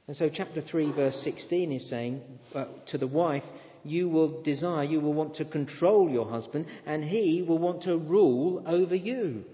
And 0.08 0.16
so, 0.18 0.28
chapter 0.28 0.60
3, 0.60 0.92
verse 0.92 1.18
16 1.24 1.72
is 1.72 1.88
saying 1.88 2.20
uh, 2.54 2.66
to 2.88 2.98
the 2.98 3.06
wife, 3.06 3.42
You 3.84 4.10
will 4.10 4.42
desire, 4.42 4.84
you 4.84 5.00
will 5.00 5.14
want 5.14 5.36
to 5.36 5.46
control 5.46 6.10
your 6.10 6.28
husband, 6.28 6.66
and 6.84 7.02
he 7.04 7.42
will 7.48 7.58
want 7.58 7.84
to 7.84 7.96
rule 7.96 8.62
over 8.66 8.94
you. 8.94 9.46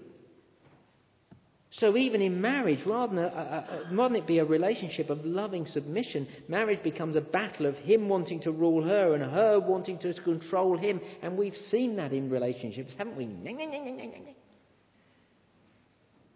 So 1.75 1.97
even 1.97 2.21
in 2.21 2.39
marriage, 2.39 2.85
rather 2.85 3.15
than, 3.15 3.25
a, 3.25 3.27
a, 3.27 3.95
rather 3.95 4.13
than, 4.13 4.21
it 4.21 4.27
be 4.27 4.37
a 4.37 4.45
relationship 4.45 5.09
of 5.09 5.25
loving 5.25 5.65
submission, 5.65 6.27
marriage 6.47 6.83
becomes 6.83 7.15
a 7.15 7.21
battle 7.21 7.65
of 7.65 7.75
him 7.77 8.07
wanting 8.09 8.41
to 8.41 8.51
rule 8.51 8.83
her 8.83 9.15
and 9.15 9.23
her 9.23 9.59
wanting 9.59 9.97
to 9.99 10.13
control 10.21 10.77
him. 10.77 11.01
And 11.23 11.35
we've 11.35 11.55
seen 11.71 11.95
that 11.95 12.13
in 12.13 12.29
relationships, 12.29 12.93
haven't 12.95 13.17
we? 13.17 13.25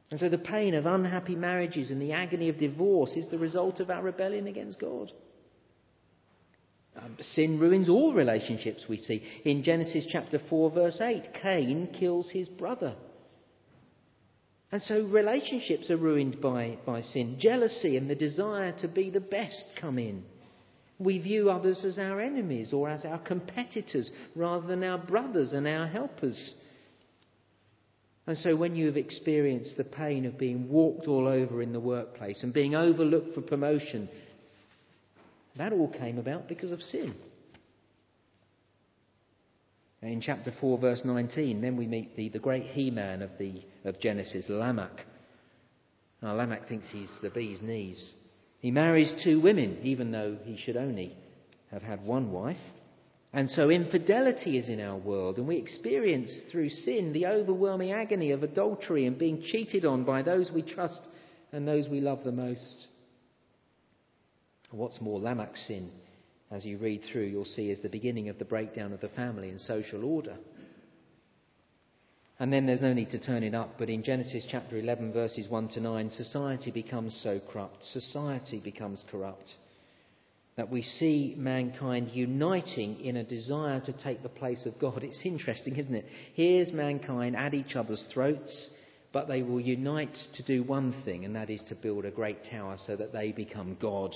And 0.09 0.19
so 0.19 0.27
the 0.27 0.39
pain 0.39 0.73
of 0.73 0.87
unhappy 0.87 1.35
marriages 1.35 1.91
and 1.91 2.01
the 2.01 2.13
agony 2.13 2.49
of 2.49 2.57
divorce 2.57 3.15
is 3.15 3.29
the 3.29 3.37
result 3.37 3.79
of 3.79 3.91
our 3.91 4.01
rebellion 4.01 4.47
against 4.47 4.79
God. 4.79 5.11
Um, 6.95 7.15
sin 7.21 7.59
ruins 7.59 7.89
all 7.89 8.15
relationships, 8.15 8.85
we 8.89 8.97
see. 8.97 9.21
In 9.45 9.61
Genesis 9.61 10.07
chapter 10.09 10.39
4, 10.49 10.71
verse 10.71 10.99
8, 10.99 11.29
Cain 11.39 11.89
kills 11.93 12.31
his 12.31 12.49
brother. 12.49 12.95
And 14.71 14.81
so 14.81 15.07
relationships 15.07 15.89
are 15.89 15.97
ruined 15.97 16.41
by, 16.41 16.77
by 16.85 17.01
sin. 17.01 17.37
Jealousy 17.39 17.95
and 17.95 18.09
the 18.09 18.15
desire 18.15 18.73
to 18.79 18.87
be 18.87 19.09
the 19.09 19.21
best 19.21 19.65
come 19.79 19.97
in. 19.97 20.23
We 20.99 21.19
view 21.19 21.49
others 21.49 21.85
as 21.85 21.97
our 21.99 22.19
enemies 22.19 22.73
or 22.73 22.89
as 22.89 23.05
our 23.05 23.19
competitors 23.19 24.11
rather 24.35 24.67
than 24.67 24.83
our 24.83 24.97
brothers 24.97 25.53
and 25.53 25.67
our 25.67 25.87
helpers. 25.87 26.55
And 28.25 28.37
so 28.37 28.57
when 28.57 28.75
you 28.75 28.87
have 28.87 28.97
experienced 28.97 29.77
the 29.77 29.85
pain 29.85 30.25
of 30.25 30.37
being 30.37 30.67
walked 30.69 31.07
all 31.07 31.27
over 31.27 31.61
in 31.61 31.71
the 31.71 31.79
workplace 31.79 32.43
and 32.43 32.53
being 32.53 32.75
overlooked 32.75 33.35
for 33.35 33.41
promotion, 33.41 34.09
that 35.55 35.71
all 35.71 35.87
came 35.87 36.17
about 36.17 36.49
because 36.49 36.73
of 36.73 36.81
sin. 36.81 37.15
In 40.01 40.21
chapter 40.21 40.53
4, 40.59 40.77
verse 40.77 41.01
19, 41.03 41.59
then 41.61 41.75
we 41.75 41.87
meet 41.87 42.15
the, 42.15 42.29
the 42.29 42.39
great 42.39 42.65
he 42.65 42.91
man 42.91 43.23
of, 43.23 43.31
the, 43.39 43.63
of 43.83 43.99
Genesis, 43.99 44.45
Lamech. 44.47 45.05
Now, 46.21 46.35
Lamech 46.35 46.67
thinks 46.67 46.89
he's 46.91 47.11
the 47.21 47.31
bee's 47.31 47.61
knees. 47.61 48.13
He 48.59 48.69
marries 48.69 49.13
two 49.23 49.41
women, 49.41 49.79
even 49.83 50.11
though 50.11 50.37
he 50.43 50.57
should 50.57 50.77
only 50.77 51.15
have 51.71 51.81
had 51.81 52.03
one 52.03 52.31
wife. 52.31 52.57
And 53.33 53.49
so 53.49 53.69
infidelity 53.69 54.57
is 54.57 54.69
in 54.69 54.79
our 54.79 54.97
world, 54.97 55.37
and 55.37 55.47
we 55.47 55.57
experience 55.57 56.31
through 56.51 56.69
sin 56.69 57.11
the 57.11 57.25
overwhelming 57.25 57.91
agony 57.91 58.31
of 58.31 58.43
adultery 58.43 59.05
and 59.05 59.17
being 59.17 59.41
cheated 59.41 59.83
on 59.83 60.03
by 60.05 60.21
those 60.21 60.51
we 60.51 60.61
trust 60.61 61.01
and 61.51 61.67
those 61.67 61.87
we 61.87 62.01
love 62.01 62.23
the 62.23 62.31
most. 62.31 62.87
What's 64.69 65.01
more, 65.01 65.19
Lamech's 65.19 65.65
sin 65.67 65.91
as 66.51 66.65
you 66.65 66.77
read 66.77 67.01
through, 67.11 67.25
you'll 67.25 67.45
see 67.45 67.69
is 67.69 67.79
the 67.81 67.89
beginning 67.89 68.29
of 68.29 68.39
the 68.39 68.45
breakdown 68.45 68.93
of 68.93 69.01
the 69.01 69.09
family 69.09 69.49
and 69.49 69.59
social 69.59 70.05
order. 70.05 70.37
And 72.39 72.53
then 72.53 72.65
there's 72.67 72.81
no 72.81 72.93
need 72.93 73.09
to 73.11 73.19
turn 73.19 73.43
it 73.43 73.55
up, 73.55 73.75
but 73.79 73.89
in 73.89 74.03
Genesis 74.03 74.45
chapter 74.49 74.77
11, 74.77 75.11
verses 75.11 75.49
1 75.49 75.69
to 75.69 75.79
9, 75.81 76.09
society 76.11 76.71
becomes 76.71 77.19
so 77.23 77.39
corrupt, 77.51 77.83
society 77.83 78.61
becomes 78.63 79.03
corrupt, 79.09 79.55
that 80.55 80.69
we 80.69 80.83
see 80.83 81.33
mankind 81.35 82.11
uniting 82.13 82.99
in 82.99 83.17
a 83.17 83.23
desire 83.23 83.79
to 83.81 83.93
take 83.93 84.21
the 84.21 84.29
place 84.29 84.65
of 84.65 84.79
God. 84.79 85.03
It's 85.03 85.21
interesting, 85.25 85.75
isn't 85.77 85.95
it? 85.95 86.05
Here's 86.33 86.71
mankind 86.71 87.35
at 87.35 87.55
each 87.55 87.75
other's 87.75 88.05
throats, 88.13 88.69
but 89.11 89.27
they 89.27 89.41
will 89.41 89.59
unite 89.59 90.17
to 90.35 90.43
do 90.43 90.63
one 90.63 90.93
thing, 91.05 91.25
and 91.25 91.35
that 91.35 91.49
is 91.49 91.63
to 91.69 91.75
build 91.75 92.05
a 92.05 92.11
great 92.11 92.43
tower 92.51 92.77
so 92.85 92.95
that 92.95 93.13
they 93.13 93.31
become 93.31 93.77
God. 93.81 94.13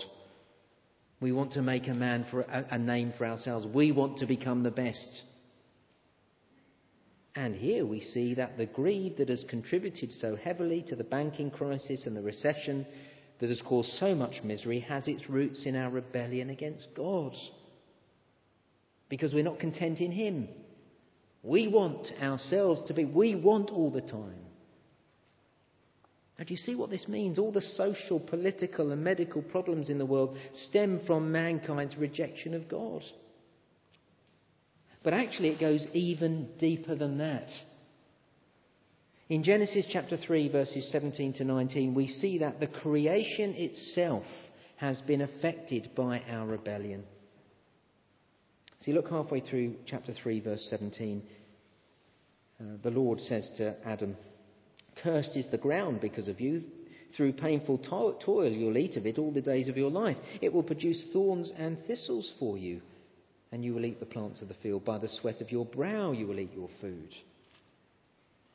We 1.21 1.31
want 1.31 1.51
to 1.53 1.61
make 1.61 1.87
a 1.87 1.93
man 1.93 2.25
for 2.31 2.41
a, 2.41 2.65
a 2.71 2.77
name 2.79 3.13
for 3.17 3.25
ourselves. 3.25 3.67
We 3.67 3.91
want 3.91 4.17
to 4.17 4.25
become 4.25 4.63
the 4.63 4.71
best. 4.71 5.23
And 7.35 7.55
here 7.55 7.85
we 7.85 8.01
see 8.01 8.33
that 8.33 8.57
the 8.57 8.65
greed 8.65 9.17
that 9.17 9.29
has 9.29 9.45
contributed 9.47 10.11
so 10.11 10.35
heavily 10.35 10.83
to 10.87 10.95
the 10.95 11.03
banking 11.03 11.51
crisis 11.51 12.05
and 12.05 12.17
the 12.17 12.21
recession 12.21 12.85
that 13.39 13.49
has 13.49 13.61
caused 13.61 13.91
so 13.93 14.13
much 14.15 14.43
misery 14.43 14.81
has 14.81 15.07
its 15.07 15.29
roots 15.29 15.65
in 15.65 15.75
our 15.75 15.89
rebellion 15.89 16.49
against 16.49 16.89
God. 16.95 17.33
Because 19.07 19.33
we're 19.33 19.43
not 19.43 19.59
content 19.59 19.99
in 19.99 20.11
Him. 20.11 20.49
We 21.43 21.67
want 21.67 22.11
ourselves 22.21 22.81
to 22.87 22.93
be, 22.93 23.05
we 23.05 23.35
want 23.35 23.69
all 23.69 23.91
the 23.91 24.01
time. 24.01 24.50
Now, 26.41 26.47
do 26.47 26.55
you 26.55 26.57
see 26.57 26.73
what 26.73 26.89
this 26.89 27.07
means? 27.07 27.37
All 27.37 27.51
the 27.51 27.61
social, 27.61 28.19
political, 28.19 28.91
and 28.91 29.03
medical 29.03 29.43
problems 29.43 29.91
in 29.91 29.99
the 29.99 30.07
world 30.07 30.35
stem 30.53 30.99
from 31.05 31.31
mankind's 31.31 31.95
rejection 31.95 32.55
of 32.55 32.67
God. 32.67 33.03
But 35.03 35.13
actually, 35.13 35.49
it 35.49 35.59
goes 35.59 35.85
even 35.93 36.49
deeper 36.57 36.95
than 36.95 37.19
that. 37.19 37.47
In 39.29 39.43
Genesis 39.43 39.85
chapter 39.93 40.17
3, 40.17 40.49
verses 40.49 40.91
17 40.91 41.33
to 41.33 41.43
19, 41.43 41.93
we 41.93 42.07
see 42.07 42.39
that 42.39 42.59
the 42.59 42.65
creation 42.65 43.53
itself 43.53 44.25
has 44.77 44.99
been 45.01 45.21
affected 45.21 45.91
by 45.95 46.23
our 46.27 46.47
rebellion. 46.47 47.03
See, 48.79 48.93
look 48.93 49.11
halfway 49.11 49.41
through 49.41 49.75
chapter 49.85 50.11
3, 50.11 50.39
verse 50.39 50.65
17. 50.71 51.21
Uh, 52.59 52.63
the 52.81 52.89
Lord 52.89 53.19
says 53.19 53.47
to 53.57 53.75
Adam, 53.85 54.17
Cursed 54.97 55.35
is 55.35 55.47
the 55.47 55.57
ground 55.57 56.01
because 56.01 56.27
of 56.27 56.39
you. 56.39 56.63
Through 57.15 57.33
painful 57.33 57.77
to- 57.79 58.17
toil 58.23 58.51
you'll 58.51 58.77
eat 58.77 58.95
of 58.95 59.05
it 59.05 59.17
all 59.17 59.31
the 59.31 59.41
days 59.41 59.67
of 59.67 59.77
your 59.77 59.91
life. 59.91 60.17
It 60.41 60.53
will 60.53 60.63
produce 60.63 61.05
thorns 61.11 61.51
and 61.57 61.83
thistles 61.85 62.33
for 62.39 62.57
you, 62.57 62.81
and 63.51 63.63
you 63.63 63.73
will 63.73 63.85
eat 63.85 63.99
the 63.99 64.05
plants 64.05 64.41
of 64.41 64.47
the 64.47 64.53
field. 64.55 64.85
By 64.85 64.97
the 64.97 65.07
sweat 65.07 65.41
of 65.41 65.51
your 65.51 65.65
brow 65.65 66.11
you 66.11 66.27
will 66.27 66.39
eat 66.39 66.53
your 66.53 66.69
food. 66.79 67.15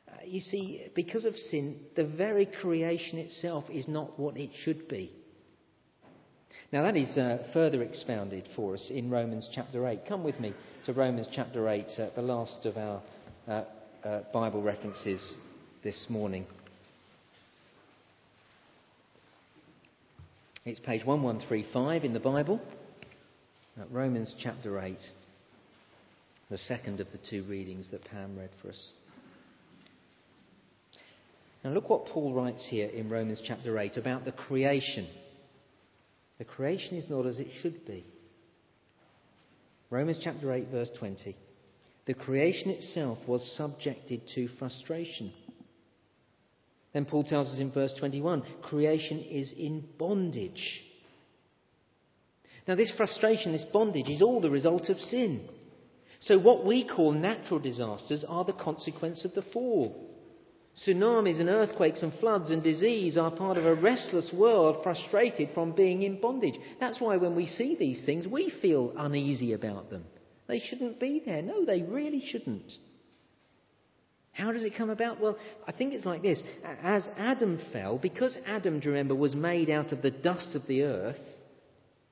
Uh, 0.09 0.15
you 0.25 0.39
see, 0.39 0.89
because 0.95 1.25
of 1.25 1.35
sin, 1.35 1.81
the 1.95 2.05
very 2.05 2.45
creation 2.45 3.19
itself 3.19 3.65
is 3.69 3.87
not 3.87 4.17
what 4.17 4.37
it 4.37 4.51
should 4.63 4.87
be. 4.87 5.11
Now, 6.71 6.83
that 6.83 6.97
is 6.97 7.17
uh, 7.17 7.47
further 7.53 7.81
expounded 7.81 8.47
for 8.55 8.73
us 8.73 8.89
in 8.89 9.09
Romans 9.09 9.47
chapter 9.53 9.87
8. 9.87 10.01
Come 10.07 10.23
with 10.23 10.39
me 10.39 10.53
to 10.85 10.93
Romans 10.93 11.27
chapter 11.31 11.67
8, 11.69 11.85
uh, 11.97 12.09
the 12.15 12.21
last 12.21 12.65
of 12.65 12.77
our 12.77 13.01
uh, 13.47 13.63
uh 14.03 14.23
Bible 14.33 14.61
references 14.61 15.37
this 15.83 16.07
morning. 16.09 16.45
It's 20.65 20.79
page 20.79 21.05
1135 21.05 22.03
in 22.03 22.13
the 22.13 22.19
Bible, 22.19 22.59
Romans 23.91 24.33
chapter 24.41 24.81
8, 24.81 24.97
the 26.49 26.57
second 26.57 26.99
of 26.99 27.07
the 27.11 27.19
two 27.29 27.43
readings 27.43 27.89
that 27.91 28.03
Pam 28.05 28.37
read 28.37 28.49
for 28.61 28.69
us. 28.69 28.91
Now, 31.63 31.71
look 31.71 31.89
what 31.89 32.07
Paul 32.07 32.33
writes 32.33 32.65
here 32.69 32.87
in 32.87 33.09
Romans 33.09 33.41
chapter 33.45 33.77
8 33.77 33.97
about 33.97 34.25
the 34.25 34.31
creation. 34.31 35.07
The 36.39 36.45
creation 36.45 36.97
is 36.97 37.09
not 37.09 37.25
as 37.25 37.39
it 37.39 37.47
should 37.61 37.85
be. 37.85 38.03
Romans 39.89 40.19
chapter 40.21 40.51
8, 40.51 40.69
verse 40.69 40.91
20. 40.97 41.35
The 42.07 42.13
creation 42.13 42.71
itself 42.71 43.19
was 43.27 43.55
subjected 43.55 44.21
to 44.35 44.47
frustration 44.59 45.33
then 46.93 47.05
Paul 47.05 47.23
tells 47.23 47.49
us 47.49 47.59
in 47.59 47.71
verse 47.71 47.93
21 47.99 48.43
creation 48.63 49.19
is 49.19 49.53
in 49.57 49.83
bondage. 49.97 50.83
Now, 52.67 52.75
this 52.75 52.93
frustration, 52.97 53.53
this 53.53 53.65
bondage, 53.71 54.09
is 54.09 54.21
all 54.21 54.41
the 54.41 54.49
result 54.49 54.89
of 54.89 54.99
sin. 54.99 55.47
So, 56.19 56.39
what 56.39 56.65
we 56.65 56.87
call 56.87 57.11
natural 57.11 57.59
disasters 57.59 58.25
are 58.27 58.43
the 58.43 58.53
consequence 58.53 59.23
of 59.23 59.33
the 59.33 59.43
fall. 59.53 60.07
Tsunamis 60.85 61.39
and 61.39 61.49
earthquakes 61.49 62.03
and 62.03 62.13
floods 62.19 62.51
and 62.51 62.61
disease 62.61 63.17
are 63.17 63.31
part 63.31 63.57
of 63.57 63.65
a 63.65 63.75
restless 63.75 64.31
world 64.33 64.83
frustrated 64.83 65.49
from 65.53 65.71
being 65.71 66.03
in 66.03 66.21
bondage. 66.21 66.53
That's 66.79 67.01
why 67.01 67.17
when 67.17 67.35
we 67.35 67.47
see 67.47 67.75
these 67.79 68.03
things, 68.05 68.27
we 68.27 68.53
feel 68.61 68.93
uneasy 68.95 69.53
about 69.53 69.89
them. 69.89 70.03
They 70.47 70.59
shouldn't 70.59 70.99
be 70.99 71.21
there. 71.25 71.41
No, 71.41 71.65
they 71.65 71.81
really 71.81 72.23
shouldn't. 72.25 72.71
How 74.37 74.51
does 74.51 74.63
it 74.63 74.75
come 74.77 74.91
about? 74.91 75.19
Well, 75.19 75.35
I 75.67 75.71
think 75.71 75.93
it's 75.93 76.05
like 76.05 76.21
this. 76.21 76.41
As 76.83 77.09
Adam 77.17 77.59
fell, 77.73 77.97
because 77.97 78.37
Adam, 78.45 78.79
do 78.79 78.85
you 78.85 78.91
remember, 78.91 79.15
was 79.15 79.33
made 79.33 79.71
out 79.71 79.91
of 79.91 80.03
the 80.03 80.11
dust 80.11 80.53
of 80.53 80.61
the 80.67 80.83
earth, 80.83 81.17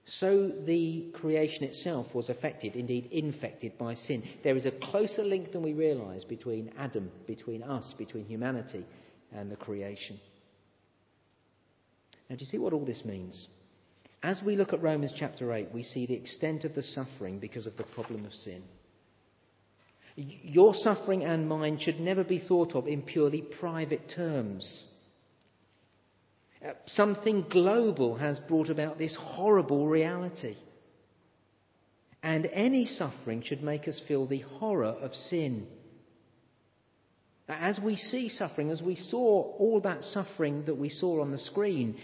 so 0.07 0.51
the 0.65 1.11
creation 1.13 1.63
itself 1.65 2.07
was 2.15 2.29
affected, 2.29 2.75
indeed 2.75 3.09
infected 3.11 3.77
by 3.77 3.93
sin. 3.93 4.23
There 4.43 4.55
is 4.55 4.65
a 4.65 4.71
closer 4.71 5.23
link 5.23 5.51
than 5.51 5.61
we 5.61 5.73
realise 5.73 6.23
between 6.23 6.71
Adam, 6.79 7.11
between 7.27 7.61
us, 7.61 7.93
between 7.95 8.25
humanity 8.25 8.85
and 9.31 9.51
the 9.51 9.55
creation. 9.55 10.19
Now, 12.27 12.37
do 12.37 12.43
you 12.43 12.49
see 12.49 12.57
what 12.57 12.73
all 12.73 12.85
this 12.85 13.05
means? 13.05 13.47
As 14.23 14.41
we 14.43 14.55
look 14.55 14.73
at 14.73 14.81
Romans 14.81 15.13
chapter 15.15 15.53
8, 15.53 15.69
we 15.71 15.83
see 15.83 16.07
the 16.07 16.15
extent 16.15 16.65
of 16.65 16.73
the 16.73 16.81
suffering 16.81 17.37
because 17.37 17.67
of 17.67 17.77
the 17.77 17.83
problem 17.83 18.25
of 18.25 18.33
sin. 18.33 18.63
Your 20.15 20.73
suffering 20.73 21.23
and 21.23 21.47
mine 21.47 21.77
should 21.79 21.99
never 21.99 22.23
be 22.23 22.39
thought 22.39 22.73
of 22.73 22.87
in 22.87 23.01
purely 23.01 23.43
private 23.59 24.11
terms. 24.15 24.87
Uh, 26.65 26.71
something 26.87 27.45
global 27.49 28.15
has 28.15 28.39
brought 28.39 28.69
about 28.69 28.97
this 28.97 29.15
horrible 29.19 29.87
reality. 29.87 30.55
And 32.23 32.45
any 32.47 32.85
suffering 32.85 33.43
should 33.45 33.61
make 33.61 33.87
us 33.87 34.01
feel 34.07 34.25
the 34.25 34.39
horror 34.39 34.85
of 34.85 35.13
sin. 35.13 35.67
As 37.47 37.79
we 37.79 37.95
see 37.95 38.29
suffering, 38.29 38.71
as 38.71 38.81
we 38.81 38.95
saw 38.95 39.53
all 39.59 39.79
that 39.81 40.03
suffering 40.03 40.65
that 40.65 40.77
we 40.77 40.89
saw 40.89 41.21
on 41.21 41.31
the 41.31 41.37
screen, 41.37 41.97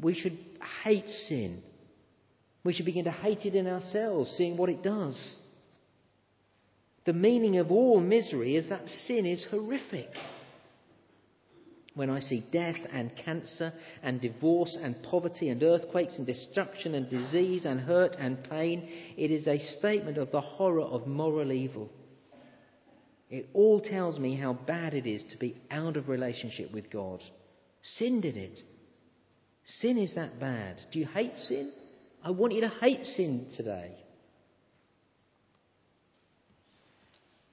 we 0.00 0.14
should 0.14 0.38
hate 0.82 1.06
sin. 1.06 1.62
We 2.64 2.72
should 2.72 2.86
begin 2.86 3.04
to 3.04 3.10
hate 3.10 3.44
it 3.44 3.54
in 3.54 3.66
ourselves, 3.66 4.30
seeing 4.36 4.56
what 4.56 4.70
it 4.70 4.82
does. 4.82 5.36
The 7.06 7.12
meaning 7.12 7.56
of 7.58 7.70
all 7.70 8.00
misery 8.00 8.56
is 8.56 8.68
that 8.68 8.88
sin 9.06 9.26
is 9.26 9.46
horrific. 9.50 10.10
When 11.94 12.10
I 12.10 12.20
see 12.20 12.44
death 12.52 12.76
and 12.92 13.14
cancer 13.16 13.72
and 14.02 14.20
divorce 14.20 14.78
and 14.80 15.02
poverty 15.02 15.48
and 15.48 15.62
earthquakes 15.62 16.16
and 16.18 16.26
destruction 16.26 16.94
and 16.94 17.10
disease 17.10 17.64
and 17.64 17.80
hurt 17.80 18.16
and 18.18 18.42
pain, 18.48 18.88
it 19.16 19.30
is 19.30 19.46
a 19.46 19.58
statement 19.78 20.16
of 20.16 20.30
the 20.30 20.40
horror 20.40 20.82
of 20.82 21.06
moral 21.06 21.50
evil. 21.50 21.90
It 23.28 23.48
all 23.54 23.80
tells 23.80 24.18
me 24.18 24.36
how 24.36 24.52
bad 24.52 24.94
it 24.94 25.06
is 25.06 25.24
to 25.30 25.38
be 25.38 25.56
out 25.70 25.96
of 25.96 26.08
relationship 26.08 26.72
with 26.72 26.90
God. 26.90 27.20
Sin 27.82 28.20
did 28.20 28.36
it. 28.36 28.60
Sin 29.64 29.98
is 29.98 30.14
that 30.14 30.40
bad. 30.40 30.80
Do 30.92 30.98
you 30.98 31.06
hate 31.06 31.36
sin? 31.38 31.72
I 32.24 32.30
want 32.30 32.52
you 32.52 32.60
to 32.62 32.68
hate 32.68 33.04
sin 33.04 33.48
today. 33.56 33.94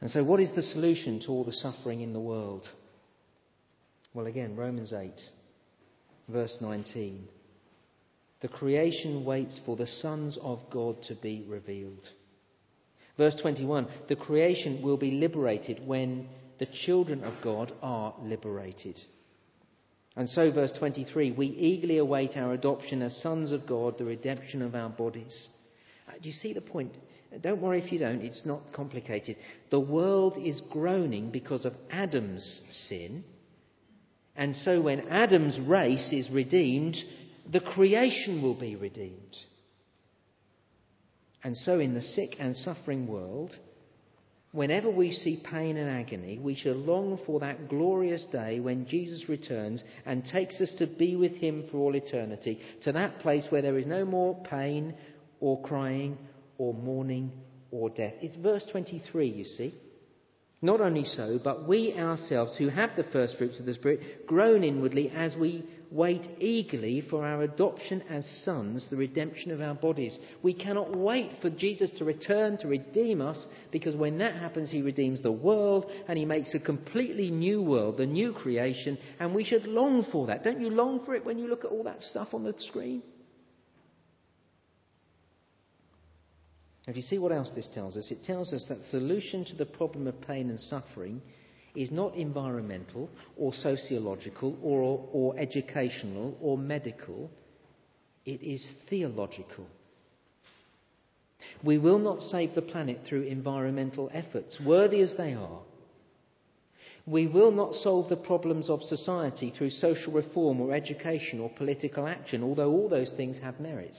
And 0.02 0.12
so, 0.12 0.24
what 0.24 0.40
is 0.40 0.54
the 0.56 0.62
solution 0.62 1.20
to 1.22 1.30
all 1.30 1.44
the 1.44 1.52
suffering 1.52 2.02
in 2.02 2.14
the 2.14 2.20
world? 2.20 2.68
Well, 4.14 4.28
again, 4.28 4.56
Romans 4.56 4.94
8, 4.94 5.12
verse 6.30 6.58
19. 6.62 7.28
The 8.42 8.48
creation 8.48 9.26
waits 9.26 9.60
for 9.66 9.76
the 9.76 9.88
sons 9.88 10.38
of 10.42 10.60
God 10.72 11.02
to 11.04 11.16
be 11.16 11.44
revealed. 11.48 12.08
Verse 13.18 13.36
21 13.42 13.88
The 14.08 14.16
creation 14.16 14.82
will 14.84 14.98
be 14.98 15.12
liberated 15.12 15.82
when 15.86 16.28
the 16.60 16.68
children 16.86 17.24
of 17.24 17.34
God 17.44 17.74
are 17.82 18.14
liberated. 18.22 19.00
And 20.16 20.30
so, 20.30 20.52
verse 20.52 20.72
23 20.78 21.32
we 21.32 21.48
eagerly 21.48 21.98
await 21.98 22.38
our 22.38 22.54
adoption 22.54 23.02
as 23.02 23.16
sons 23.22 23.52
of 23.52 23.68
God, 23.68 23.98
the 23.98 24.06
redemption 24.06 24.62
of 24.62 24.76
our 24.76 24.90
bodies. 24.90 25.50
Uh, 26.08 26.14
do 26.22 26.30
you 26.30 26.34
see 26.34 26.54
the 26.54 26.62
point? 26.62 26.94
Don't 27.42 27.62
worry 27.62 27.84
if 27.84 27.92
you 27.92 28.00
don't, 28.00 28.22
it's 28.22 28.46
not 28.46 28.74
complicated. 28.74 29.36
The 29.70 29.80
world 29.80 30.38
is 30.42 30.62
groaning 30.72 31.30
because 31.30 31.66
of 31.66 31.74
Adam's 31.92 32.62
sin. 32.88 33.24
And 34.36 34.56
so 34.56 34.82
when 34.82 35.08
Adam's 35.10 35.60
race 35.60 36.12
is 36.14 36.30
redeemed, 36.32 36.96
the 37.52 37.60
creation 37.60 38.42
will 38.42 38.58
be 38.58 38.76
redeemed. 38.76 39.36
And 41.44 41.56
so 41.58 41.80
in 41.80 41.94
the 41.94 42.02
sick 42.02 42.36
and 42.40 42.56
suffering 42.56 43.08
world, 43.08 43.56
whenever 44.52 44.90
we 44.90 45.12
see 45.12 45.44
pain 45.50 45.78
and 45.78 45.90
agony, 45.90 46.40
we 46.40 46.56
shall 46.56 46.74
long 46.74 47.20
for 47.26 47.40
that 47.40 47.70
glorious 47.70 48.26
day 48.32 48.60
when 48.60 48.88
Jesus 48.88 49.28
returns 49.30 49.84
and 50.06 50.24
takes 50.26 50.60
us 50.62 50.74
to 50.80 50.88
be 50.88 51.16
with 51.16 51.34
him 51.34 51.66
for 51.72 51.78
all 51.78 51.96
eternity, 51.96 52.60
to 52.84 52.92
that 52.94 53.20
place 53.20 53.48
where 53.50 53.62
there 53.62 53.78
is 53.78 53.86
no 53.86 54.06
more 54.06 54.42
pain 54.50 54.94
or 55.40 55.62
crying 55.62 56.18
or 56.58 56.74
mourning 56.74 57.32
or 57.72 57.90
death. 57.90 58.14
It's 58.22 58.36
verse 58.38 58.66
23, 58.72 59.30
you 59.30 59.46
see. 59.46 59.74
Not 60.62 60.82
only 60.82 61.04
so, 61.04 61.40
but 61.44 61.68
we 61.68 61.94
ourselves 61.94 62.58
who 62.58 62.70
have 62.70 62.92
the 62.96 63.04
first 63.14 63.38
fruits 63.38 63.60
of 63.60 63.68
the 63.68 63.76
Spirit 63.76 64.26
groan 64.26 64.64
inwardly 64.64 65.12
as 65.16 65.36
we 65.36 65.64
wait 65.92 66.28
eagerly 66.40 67.02
for 67.02 67.24
our 67.26 67.44
adoption 67.44 68.02
as 68.10 68.26
sons, 68.44 68.88
the 68.90 68.96
redemption 68.96 69.52
of 69.52 69.62
our 69.62 69.76
bodies. 69.76 70.18
We 70.42 70.56
cannot 70.56 70.98
wait 70.98 71.32
for 71.42 71.52
Jesus 71.52 71.92
to 71.98 72.06
return 72.06 72.58
to 72.58 72.68
redeem 72.68 73.22
us 73.22 73.46
because 73.72 73.96
when 73.96 74.18
that 74.18 74.36
happens, 74.36 74.72
he 74.72 74.82
redeems 74.82 75.22
the 75.22 75.32
world 75.32 75.86
and 76.08 76.18
he 76.18 76.26
makes 76.26 76.54
a 76.56 76.60
completely 76.60 77.30
new 77.30 77.62
world, 77.62 77.98
the 77.98 78.08
new 78.08 78.34
creation, 78.34 78.98
and 79.20 79.36
we 79.36 79.44
should 79.44 79.66
long 79.66 80.08
for 80.12 80.26
that. 80.28 80.44
Don't 80.44 80.60
you 80.60 80.72
long 80.72 81.06
for 81.06 81.14
it 81.14 81.24
when 81.24 81.38
you 81.38 81.48
look 81.48 81.66
at 81.66 81.72
all 81.72 81.84
that 81.84 82.02
stuff 82.02 82.30
on 82.34 82.44
the 82.44 82.56
screen? 82.58 83.04
Now, 86.88 86.94
do 86.94 87.00
you 87.00 87.06
see 87.06 87.18
what 87.18 87.34
else 87.34 87.52
this 87.54 87.70
tells 87.74 87.98
us? 87.98 88.10
It 88.10 88.24
tells 88.24 88.54
us 88.54 88.66
that 88.70 88.80
the 88.82 88.88
solution 88.88 89.44
to 89.46 89.56
the 89.56 89.66
problem 89.66 90.08
of 90.08 90.22
pain 90.22 90.50
and 90.50 90.60
suffering 90.60 91.22
is 91.76 91.92
not 91.92 92.16
environmental 92.16 93.10
or 93.36 93.54
sociological 93.54 94.58
or, 94.64 95.06
or 95.12 95.38
educational 95.38 96.38
or 96.42 96.58
medical, 96.58 97.30
it 98.26 98.42
is 98.42 98.66
theological. 98.90 99.68
We 101.64 101.78
will 101.78 102.00
not 102.00 102.22
save 102.22 102.56
the 102.56 102.62
planet 102.62 103.02
through 103.06 103.24
environmental 103.24 104.10
efforts, 104.14 104.58
worthy 104.66 105.02
as 105.02 105.14
they 105.18 105.34
are. 105.34 105.60
We 107.06 107.28
will 107.28 107.52
not 107.52 107.74
solve 107.76 108.10
the 108.10 108.16
problems 108.16 108.70
of 108.70 108.82
society 108.84 109.54
through 109.58 109.70
social 109.72 110.14
reform 110.14 110.62
or 110.62 110.74
education 110.74 111.40
or 111.40 111.50
political 111.50 112.08
action, 112.08 112.44
although 112.44 112.72
all 112.72 112.90
those 112.90 113.14
things 113.16 113.38
have 113.40 113.60
merit. 113.60 113.96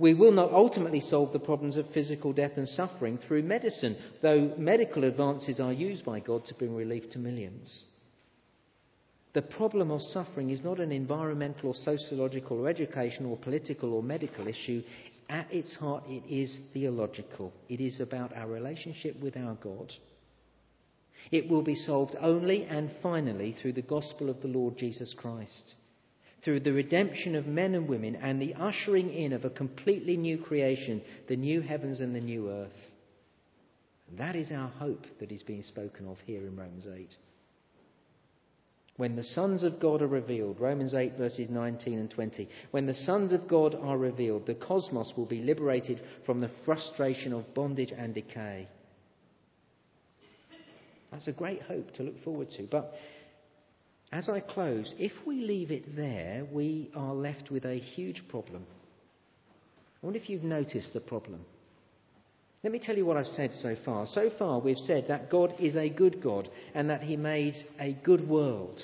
We 0.00 0.14
will 0.14 0.32
not 0.32 0.50
ultimately 0.50 1.00
solve 1.00 1.34
the 1.34 1.38
problems 1.38 1.76
of 1.76 1.84
physical 1.92 2.32
death 2.32 2.52
and 2.56 2.66
suffering 2.66 3.18
through 3.18 3.42
medicine, 3.42 3.98
though 4.22 4.54
medical 4.56 5.04
advances 5.04 5.60
are 5.60 5.74
used 5.74 6.06
by 6.06 6.20
God 6.20 6.46
to 6.46 6.54
bring 6.54 6.74
relief 6.74 7.10
to 7.10 7.18
millions. 7.18 7.84
The 9.34 9.42
problem 9.42 9.90
of 9.90 10.00
suffering 10.00 10.48
is 10.48 10.64
not 10.64 10.80
an 10.80 10.90
environmental 10.90 11.68
or 11.68 11.74
sociological 11.74 12.60
or 12.60 12.70
educational 12.70 13.32
or 13.32 13.36
political 13.36 13.92
or 13.92 14.02
medical 14.02 14.48
issue. 14.48 14.82
At 15.28 15.52
its 15.52 15.76
heart, 15.76 16.04
it 16.08 16.24
is 16.26 16.58
theological. 16.72 17.52
It 17.68 17.82
is 17.82 18.00
about 18.00 18.34
our 18.34 18.48
relationship 18.48 19.20
with 19.20 19.36
our 19.36 19.54
God. 19.56 19.92
It 21.30 21.46
will 21.50 21.62
be 21.62 21.74
solved 21.74 22.16
only 22.18 22.64
and 22.64 22.90
finally 23.02 23.54
through 23.60 23.74
the 23.74 23.82
gospel 23.82 24.30
of 24.30 24.40
the 24.40 24.48
Lord 24.48 24.78
Jesus 24.78 25.14
Christ 25.14 25.74
through 26.42 26.60
the 26.60 26.72
redemption 26.72 27.34
of 27.34 27.46
men 27.46 27.74
and 27.74 27.88
women 27.88 28.16
and 28.16 28.40
the 28.40 28.54
ushering 28.54 29.12
in 29.12 29.32
of 29.32 29.44
a 29.44 29.50
completely 29.50 30.16
new 30.16 30.38
creation, 30.38 31.02
the 31.28 31.36
new 31.36 31.60
heavens 31.60 32.00
and 32.00 32.14
the 32.14 32.20
new 32.20 32.50
earth. 32.50 32.72
That 34.18 34.36
is 34.36 34.50
our 34.50 34.68
hope 34.68 35.06
that 35.20 35.30
is 35.30 35.42
being 35.42 35.62
spoken 35.62 36.06
of 36.08 36.18
here 36.26 36.46
in 36.46 36.56
Romans 36.56 36.86
8. 36.86 37.14
When 38.96 39.16
the 39.16 39.24
sons 39.24 39.62
of 39.62 39.80
God 39.80 40.02
are 40.02 40.08
revealed, 40.08 40.60
Romans 40.60 40.92
8, 40.92 41.16
verses 41.16 41.48
19 41.48 41.98
and 41.98 42.10
20, 42.10 42.48
when 42.70 42.86
the 42.86 42.94
sons 42.94 43.32
of 43.32 43.48
God 43.48 43.74
are 43.74 43.96
revealed, 43.96 44.46
the 44.46 44.54
cosmos 44.54 45.12
will 45.16 45.26
be 45.26 45.40
liberated 45.40 46.02
from 46.26 46.40
the 46.40 46.50
frustration 46.66 47.32
of 47.32 47.54
bondage 47.54 47.92
and 47.96 48.14
decay. 48.14 48.68
That's 51.10 51.28
a 51.28 51.32
great 51.32 51.62
hope 51.62 51.92
to 51.94 52.02
look 52.02 52.22
forward 52.22 52.50
to. 52.58 52.64
But 52.64 52.94
as 54.12 54.28
I 54.28 54.40
close, 54.40 54.94
if 54.98 55.12
we 55.24 55.36
leave 55.36 55.70
it 55.70 55.94
there, 55.94 56.44
we 56.50 56.90
are 56.96 57.14
left 57.14 57.50
with 57.50 57.64
a 57.64 57.78
huge 57.78 58.24
problem. 58.28 58.66
I 60.02 60.06
wonder 60.06 60.18
if 60.18 60.28
you've 60.28 60.42
noticed 60.42 60.92
the 60.92 61.00
problem. 61.00 61.44
Let 62.62 62.72
me 62.72 62.80
tell 62.80 62.96
you 62.96 63.06
what 63.06 63.16
I've 63.16 63.26
said 63.26 63.54
so 63.54 63.76
far. 63.84 64.06
So 64.06 64.30
far, 64.38 64.58
we've 64.58 64.76
said 64.78 65.06
that 65.08 65.30
God 65.30 65.54
is 65.60 65.76
a 65.76 65.88
good 65.88 66.22
God 66.22 66.48
and 66.74 66.90
that 66.90 67.02
He 67.02 67.16
made 67.16 67.54
a 67.78 67.92
good 67.92 68.28
world. 68.28 68.82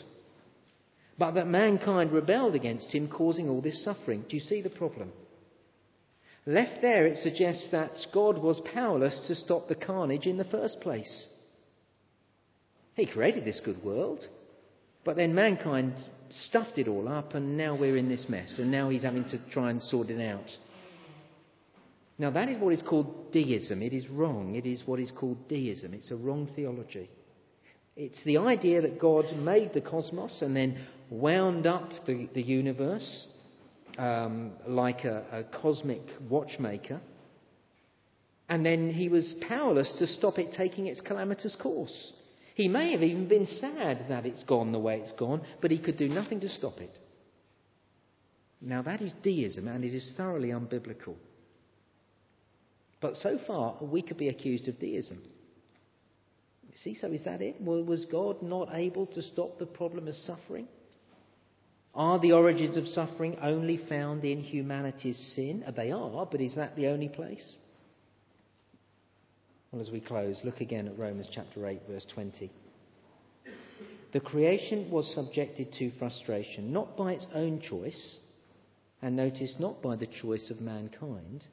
But 1.19 1.33
that 1.33 1.49
mankind 1.49 2.13
rebelled 2.13 2.55
against 2.55 2.95
Him, 2.95 3.09
causing 3.09 3.49
all 3.49 3.61
this 3.61 3.85
suffering. 3.85 4.25
Do 4.29 4.37
you 4.37 4.43
see 4.43 4.63
the 4.63 4.71
problem? 4.71 5.13
Left 6.47 6.81
there, 6.81 7.07
it 7.07 7.19
suggests 7.19 7.69
that 7.73 7.91
God 8.15 8.39
was 8.39 8.61
powerless 8.73 9.27
to 9.27 9.35
stop 9.35 9.67
the 9.67 9.75
carnage 9.75 10.27
in 10.27 10.37
the 10.37 10.45
first 10.45 10.81
place. 10.81 11.27
He 12.95 13.07
created 13.07 13.45
this 13.45 13.61
good 13.65 13.83
world. 13.83 14.25
But 15.07 15.15
then 15.15 15.37
mankind 15.37 15.95
stuffed 16.29 16.79
it 16.79 16.89
all 16.89 17.09
up, 17.09 17.35
and 17.35 17.57
now 17.57 17.77
we're 17.77 17.97
in 17.97 18.09
this 18.09 18.27
mess, 18.29 18.59
and 18.59 18.73
now 18.73 18.89
he's 18.89 19.05
having 19.05 19.25
to 19.27 19.39
try 19.53 19.71
and 19.71 19.81
sort 19.81 20.11
it 20.11 20.21
out. 20.21 20.51
Now, 22.19 22.31
that 22.33 22.49
is 22.49 22.59
what 22.59 22.73
is 22.73 22.83
called 22.83 23.31
deism. 23.31 23.83
It 23.83 23.93
is 23.93 24.09
wrong. 24.09 24.57
It 24.57 24.67
is 24.67 24.83
what 24.85 24.99
is 24.99 25.13
called 25.13 25.49
deism. 25.49 25.95
It's 25.95 26.11
a 26.11 26.17
wrong 26.17 26.49
theology. 26.57 27.09
It's 27.95 28.23
the 28.25 28.39
idea 28.39 28.83
that 28.83 28.99
God 28.99 29.27
made 29.37 29.73
the 29.73 29.81
cosmos 29.81 30.43
and 30.43 30.57
then 30.57 30.85
wound 31.09 31.69
up 31.69 31.89
the, 32.05 32.29
the 32.35 32.43
universe 32.43 33.29
um, 33.99 34.53
like 34.67 35.05
a, 35.05 35.25
a 35.31 35.61
cosmic 35.61 36.03
watchmaker, 36.29 37.01
and 38.49 38.67
then 38.67 38.93
he 38.93 39.09
was 39.09 39.37
powerless 39.47 39.95
to 40.01 40.07
stop 40.09 40.39
it 40.39 40.53
taking 40.53 40.89
its 40.89 41.01
calamitous 41.01 41.57
course. 41.57 42.13
He 42.57 42.69
may 42.69 42.93
have 42.93 43.03
even 43.03 43.29
been 43.29 43.45
sad 43.45 44.07
that 44.09 44.25
it's 44.25 44.43
gone 44.45 44.73
the 44.73 44.79
way 44.79 44.99
it's 44.99 45.13
gone, 45.13 45.43
but 45.61 45.71
he 45.71 45.79
could 45.79 45.99
do 45.99 46.09
nothing 46.09 46.41
to 46.41 46.49
stop 46.49 46.81
it. 46.81 46.99
Now, 48.63 48.81
that 48.81 49.03
is 49.03 49.13
deism, 49.23 49.69
and 49.69 49.85
it 49.85 49.95
is 49.95 50.15
thoroughly 50.17 50.49
unbiblical. 50.49 51.17
But 53.03 53.17
so 53.17 53.39
far, 53.47 53.77
we 53.83 54.01
could 54.01 54.17
be 54.17 54.31
accused 54.31 54.69
of 54.69 54.79
deism. 54.79 55.23
See, 56.77 56.95
so 56.95 57.09
is 57.09 57.23
that 57.25 57.43
it? 57.43 57.57
Well, 57.61 57.85
was 57.85 58.07
God 58.07 58.41
not 58.41 58.71
able 58.73 59.07
to 59.09 59.21
stop 59.21 59.59
the 59.59 59.67
problem 59.67 60.09
of 60.09 60.15
suffering? 60.15 60.67
Are 61.95 62.19
the 62.19 62.33
origins 62.33 62.79
of 62.79 62.89
suffering 62.89 63.37
only 63.43 63.77
found 63.87 64.25
in 64.25 64.41
humanity's 64.41 65.19
sin? 65.37 65.63
They 65.77 65.93
are, 65.93 66.25
but 66.25 66.41
is 66.41 66.55
that 66.55 66.75
the 66.75 66.87
only 66.87 67.11
place? 67.11 67.57
Well, 69.77 69.85
as 69.85 69.93
we 69.93 70.01
close, 70.01 70.41
look 70.43 70.63
again 70.63 70.89
at 70.89 70.99
Romans 70.99 71.29
chapter 71.31 71.67
8, 71.67 71.83
verse 71.87 72.07
20. 72.15 72.51
The 74.15 74.21
creation 74.21 74.91
was 74.91 75.15
subjected 75.15 75.71
to 75.75 75.91
frustration, 75.99 76.73
not 76.73 76.97
by 76.97 77.13
its 77.13 77.27
own 77.35 77.61
choice, 77.61 78.21
and 79.03 79.15
notice, 79.15 79.57
not 79.59 79.83
by 79.83 79.97
the 79.97 80.07
choice 80.07 80.49
of 80.49 80.63
mankind, 80.63 81.45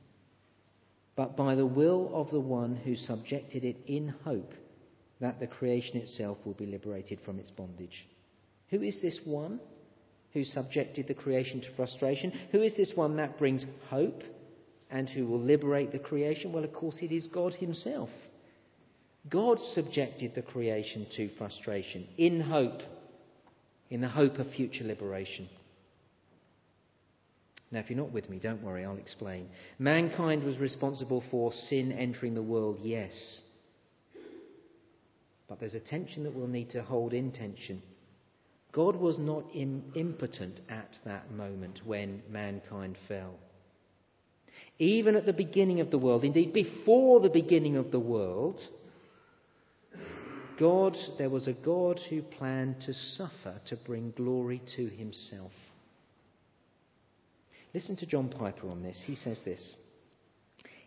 but 1.17 1.35
by 1.35 1.55
the 1.55 1.65
will 1.65 2.11
of 2.13 2.31
the 2.31 2.39
one 2.39 2.77
who 2.77 2.95
subjected 2.95 3.65
it 3.65 3.75
in 3.87 4.15
hope 4.23 4.53
that 5.19 5.41
the 5.41 5.47
creation 5.47 5.97
itself 5.97 6.37
will 6.45 6.53
be 6.53 6.65
liberated 6.65 7.19
from 7.25 7.39
its 7.39 7.51
bondage. 7.51 8.07
Who 8.69 8.83
is 8.83 9.01
this 9.01 9.19
one? 9.25 9.59
who 10.33 10.43
subjected 10.43 11.07
the 11.07 11.13
creation 11.13 11.61
to 11.61 11.75
frustration? 11.75 12.31
Who 12.51 12.61
is 12.61 12.75
this 12.75 12.93
one 12.95 13.17
that 13.17 13.37
brings 13.37 13.65
hope 13.89 14.23
and 14.93 15.09
who 15.09 15.25
will 15.25 15.41
liberate 15.41 15.91
the 15.91 15.97
creation? 15.97 16.53
Well, 16.53 16.63
of 16.63 16.71
course, 16.71 16.99
it 17.01 17.11
is 17.11 17.27
God 17.27 17.55
Himself. 17.55 18.09
God 19.27 19.59
subjected 19.59 20.35
the 20.35 20.43
creation 20.43 21.07
to 21.17 21.29
frustration 21.35 22.07
in 22.17 22.39
hope, 22.39 22.81
in 23.89 24.01
the 24.01 24.07
hope 24.07 24.37
of 24.37 24.51
future 24.51 24.83
liberation. 24.83 25.49
Now, 27.71 27.79
if 27.79 27.89
you're 27.89 27.97
not 27.97 28.11
with 28.11 28.29
me, 28.29 28.37
don't 28.37 28.61
worry, 28.61 28.85
I'll 28.85 28.97
explain. 28.97 29.49
Mankind 29.79 30.43
was 30.43 30.59
responsible 30.59 31.23
for 31.31 31.51
sin 31.51 31.91
entering 31.91 32.35
the 32.35 32.43
world, 32.43 32.79
yes. 32.83 33.41
But 35.49 35.59
there's 35.59 35.73
a 35.73 35.79
tension 35.79 36.23
that 36.25 36.35
we'll 36.35 36.47
need 36.47 36.69
to 36.71 36.83
hold 36.83 37.13
in 37.13 37.31
tension. 37.31 37.81
God 38.71 38.95
was 38.95 39.17
not 39.17 39.45
Im- 39.55 39.91
impotent 39.95 40.61
at 40.69 40.99
that 41.03 41.31
moment 41.31 41.81
when 41.83 42.21
mankind 42.29 42.95
fell. 43.07 43.39
Even 44.79 45.15
at 45.15 45.25
the 45.25 45.33
beginning 45.33 45.79
of 45.79 45.91
the 45.91 45.97
world, 45.97 46.23
indeed 46.23 46.53
before 46.53 47.19
the 47.19 47.29
beginning 47.29 47.77
of 47.77 47.91
the 47.91 47.99
world, 47.99 48.59
God, 50.59 50.97
there 51.17 51.29
was 51.29 51.47
a 51.47 51.53
God 51.53 51.99
who 52.09 52.21
planned 52.21 52.81
to 52.81 52.93
suffer 52.93 53.59
to 53.65 53.75
bring 53.75 54.13
glory 54.15 54.61
to 54.75 54.87
himself. 54.87 55.51
Listen 57.73 57.95
to 57.97 58.05
John 58.05 58.29
Piper 58.29 58.69
on 58.69 58.83
this. 58.83 59.01
He 59.05 59.15
says 59.15 59.39
this 59.43 59.75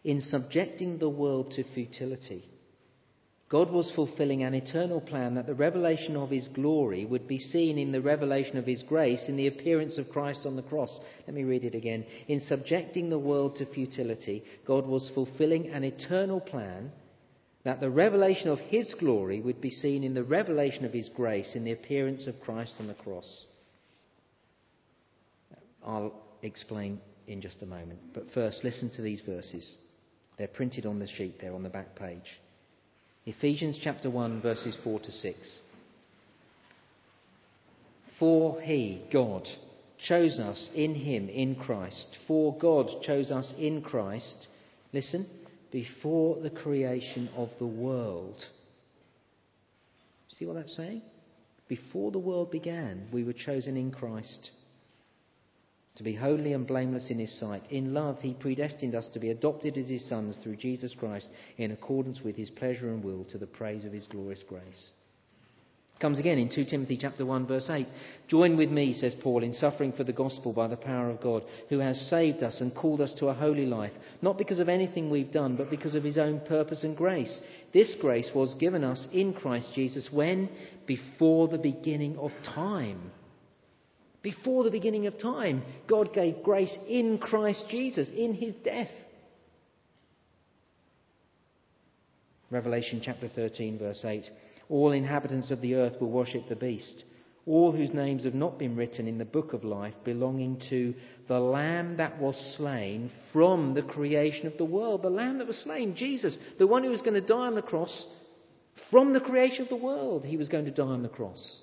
In 0.04 0.20
subjecting 0.20 0.98
the 0.98 1.08
world 1.08 1.52
to 1.52 1.64
futility, 1.74 2.44
God 3.48 3.70
was 3.70 3.92
fulfilling 3.94 4.42
an 4.42 4.54
eternal 4.54 5.00
plan 5.00 5.36
that 5.36 5.46
the 5.46 5.54
revelation 5.54 6.16
of 6.16 6.30
his 6.30 6.48
glory 6.48 7.04
would 7.04 7.28
be 7.28 7.38
seen 7.38 7.78
in 7.78 7.92
the 7.92 8.00
revelation 8.00 8.56
of 8.56 8.66
his 8.66 8.82
grace 8.82 9.24
in 9.28 9.36
the 9.36 9.46
appearance 9.46 9.98
of 9.98 10.08
Christ 10.08 10.46
on 10.46 10.56
the 10.56 10.62
cross. 10.62 10.98
Let 11.28 11.36
me 11.36 11.44
read 11.44 11.62
it 11.62 11.74
again. 11.74 12.04
In 12.26 12.40
subjecting 12.40 13.08
the 13.08 13.20
world 13.20 13.56
to 13.56 13.66
futility, 13.66 14.42
God 14.66 14.86
was 14.86 15.12
fulfilling 15.14 15.68
an 15.68 15.84
eternal 15.84 16.40
plan 16.40 16.90
that 17.62 17.80
the 17.80 17.90
revelation 17.90 18.48
of 18.48 18.58
his 18.58 18.92
glory 18.98 19.40
would 19.40 19.60
be 19.60 19.70
seen 19.70 20.02
in 20.02 20.14
the 20.14 20.24
revelation 20.24 20.84
of 20.84 20.92
his 20.92 21.08
grace 21.10 21.54
in 21.54 21.62
the 21.62 21.72
appearance 21.72 22.26
of 22.26 22.40
Christ 22.40 22.74
on 22.80 22.88
the 22.88 22.94
cross. 22.94 23.44
I'll 25.86 26.20
explain 26.42 27.00
in 27.28 27.40
just 27.40 27.62
a 27.62 27.66
moment. 27.66 28.00
But 28.12 28.24
first, 28.34 28.64
listen 28.64 28.90
to 28.96 29.02
these 29.02 29.20
verses. 29.20 29.76
They're 30.36 30.48
printed 30.48 30.84
on 30.84 30.98
the 30.98 31.06
sheet 31.06 31.40
there 31.40 31.54
on 31.54 31.62
the 31.62 31.68
back 31.68 31.94
page. 31.94 32.40
Ephesians 33.26 33.76
chapter 33.82 34.08
1, 34.08 34.40
verses 34.40 34.78
4 34.84 35.00
to 35.00 35.10
6. 35.10 35.60
For 38.20 38.60
he, 38.60 39.02
God, 39.12 39.46
chose 39.98 40.38
us 40.38 40.70
in 40.74 40.94
him, 40.94 41.28
in 41.28 41.56
Christ. 41.56 42.16
For 42.28 42.56
God 42.56 42.88
chose 43.02 43.32
us 43.32 43.52
in 43.58 43.82
Christ, 43.82 44.46
listen, 44.92 45.26
before 45.72 46.40
the 46.40 46.50
creation 46.50 47.28
of 47.36 47.50
the 47.58 47.66
world. 47.66 48.42
See 50.30 50.46
what 50.46 50.54
that's 50.54 50.76
saying? 50.76 51.02
Before 51.68 52.12
the 52.12 52.20
world 52.20 52.52
began, 52.52 53.08
we 53.12 53.24
were 53.24 53.32
chosen 53.32 53.76
in 53.76 53.90
Christ 53.90 54.50
to 55.96 56.02
be 56.02 56.14
holy 56.14 56.52
and 56.52 56.66
blameless 56.66 57.10
in 57.10 57.18
his 57.18 57.38
sight. 57.40 57.62
In 57.70 57.94
love, 57.94 58.18
he 58.20 58.34
predestined 58.34 58.94
us 58.94 59.08
to 59.14 59.18
be 59.18 59.30
adopted 59.30 59.78
as 59.78 59.88
his 59.88 60.06
sons 60.08 60.38
through 60.42 60.56
Jesus 60.56 60.94
Christ 60.98 61.28
in 61.56 61.72
accordance 61.72 62.20
with 62.20 62.36
his 62.36 62.50
pleasure 62.50 62.90
and 62.90 63.02
will 63.02 63.24
to 63.30 63.38
the 63.38 63.46
praise 63.46 63.84
of 63.84 63.92
his 63.92 64.06
glorious 64.06 64.42
grace. 64.46 64.90
Comes 65.98 66.18
again 66.18 66.38
in 66.38 66.50
2 66.50 66.66
Timothy 66.66 66.98
chapter 67.00 67.24
1 67.24 67.46
verse 67.46 67.70
8. 67.70 67.86
Join 68.28 68.58
with 68.58 68.68
me, 68.68 68.92
says 68.92 69.14
Paul, 69.22 69.42
in 69.42 69.54
suffering 69.54 69.94
for 69.94 70.04
the 70.04 70.12
gospel 70.12 70.52
by 70.52 70.68
the 70.68 70.76
power 70.76 71.08
of 71.08 71.22
God, 71.22 71.42
who 71.70 71.78
has 71.78 71.98
saved 72.10 72.42
us 72.42 72.60
and 72.60 72.74
called 72.74 73.00
us 73.00 73.14
to 73.18 73.28
a 73.28 73.34
holy 73.34 73.64
life, 73.64 73.92
not 74.20 74.36
because 74.36 74.58
of 74.58 74.68
anything 74.68 75.08
we've 75.08 75.32
done, 75.32 75.56
but 75.56 75.70
because 75.70 75.94
of 75.94 76.04
his 76.04 76.18
own 76.18 76.40
purpose 76.40 76.84
and 76.84 76.94
grace. 76.94 77.40
This 77.72 77.94
grace 77.98 78.30
was 78.34 78.54
given 78.60 78.84
us 78.84 79.08
in 79.10 79.32
Christ 79.32 79.72
Jesus 79.74 80.10
when? 80.12 80.50
Before 80.86 81.48
the 81.48 81.56
beginning 81.56 82.18
of 82.18 82.30
time 82.44 83.10
before 84.26 84.64
the 84.64 84.72
beginning 84.72 85.06
of 85.06 85.16
time, 85.20 85.62
God 85.88 86.12
gave 86.12 86.42
grace 86.42 86.76
in 86.88 87.16
Christ 87.16 87.66
Jesus, 87.70 88.08
in 88.08 88.34
his 88.34 88.54
death. 88.64 88.90
Revelation 92.50 93.00
chapter 93.04 93.28
13, 93.28 93.78
verse 93.78 94.04
8 94.04 94.24
All 94.68 94.90
inhabitants 94.90 95.52
of 95.52 95.60
the 95.60 95.76
earth 95.76 96.00
will 96.00 96.10
worship 96.10 96.48
the 96.48 96.56
beast, 96.56 97.04
all 97.46 97.70
whose 97.70 97.94
names 97.94 98.24
have 98.24 98.34
not 98.34 98.58
been 98.58 98.74
written 98.74 99.06
in 99.06 99.18
the 99.18 99.24
book 99.24 99.52
of 99.52 99.62
life 99.62 99.94
belonging 100.04 100.60
to 100.70 100.92
the 101.28 101.38
Lamb 101.38 101.96
that 101.98 102.20
was 102.20 102.56
slain 102.56 103.12
from 103.32 103.74
the 103.74 103.82
creation 103.82 104.48
of 104.48 104.58
the 104.58 104.64
world. 104.64 105.04
The 105.04 105.08
Lamb 105.08 105.38
that 105.38 105.46
was 105.46 105.62
slain, 105.62 105.94
Jesus, 105.94 106.36
the 106.58 106.66
one 106.66 106.82
who 106.82 106.90
was 106.90 107.00
going 107.00 107.14
to 107.14 107.20
die 107.20 107.46
on 107.46 107.54
the 107.54 107.62
cross 107.62 108.06
from 108.90 109.12
the 109.12 109.20
creation 109.20 109.62
of 109.62 109.68
the 109.68 109.76
world, 109.76 110.24
he 110.24 110.36
was 110.36 110.48
going 110.48 110.64
to 110.64 110.72
die 110.72 110.82
on 110.82 111.04
the 111.04 111.08
cross. 111.08 111.62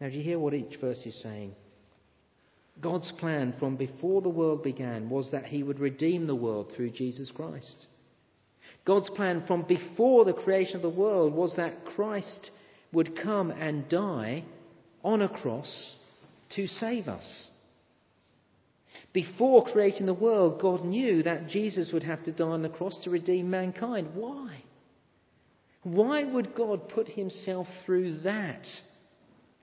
Now, 0.00 0.08
do 0.08 0.16
you 0.16 0.22
hear 0.22 0.38
what 0.38 0.54
each 0.54 0.76
verse 0.80 1.04
is 1.04 1.20
saying? 1.22 1.54
God's 2.80 3.12
plan 3.18 3.54
from 3.58 3.76
before 3.76 4.22
the 4.22 4.30
world 4.30 4.62
began 4.62 5.10
was 5.10 5.30
that 5.32 5.44
He 5.44 5.62
would 5.62 5.78
redeem 5.78 6.26
the 6.26 6.34
world 6.34 6.72
through 6.74 6.90
Jesus 6.90 7.30
Christ. 7.34 7.86
God's 8.86 9.10
plan 9.10 9.44
from 9.46 9.62
before 9.62 10.24
the 10.24 10.32
creation 10.32 10.76
of 10.76 10.82
the 10.82 10.88
world 10.88 11.34
was 11.34 11.54
that 11.56 11.84
Christ 11.84 12.50
would 12.92 13.20
come 13.22 13.50
and 13.50 13.88
die 13.88 14.44
on 15.04 15.20
a 15.20 15.28
cross 15.28 15.96
to 16.56 16.66
save 16.66 17.06
us. 17.06 17.48
Before 19.12 19.64
creating 19.64 20.06
the 20.06 20.14
world, 20.14 20.60
God 20.60 20.84
knew 20.84 21.22
that 21.24 21.48
Jesus 21.48 21.90
would 21.92 22.04
have 22.04 22.24
to 22.24 22.32
die 22.32 22.44
on 22.44 22.62
the 22.62 22.68
cross 22.68 22.98
to 23.04 23.10
redeem 23.10 23.50
mankind. 23.50 24.08
Why? 24.14 24.62
Why 25.82 26.24
would 26.24 26.54
God 26.54 26.88
put 26.88 27.08
himself 27.08 27.66
through 27.84 28.20
that? 28.20 28.66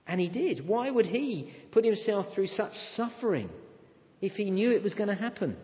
And 0.08 0.18
he 0.18 0.28
did. 0.28 0.66
Why 0.66 0.90
would 0.90 1.06
he 1.06 1.52
put 1.70 1.84
himself 1.84 2.34
through 2.34 2.46
such 2.46 2.72
suffering 2.96 3.50
if 4.22 4.32
he 4.32 4.50
knew 4.50 4.70
it 4.72 4.82
was 4.82 4.94
going 4.94 5.10
to 5.10 5.14
happen? 5.14 5.56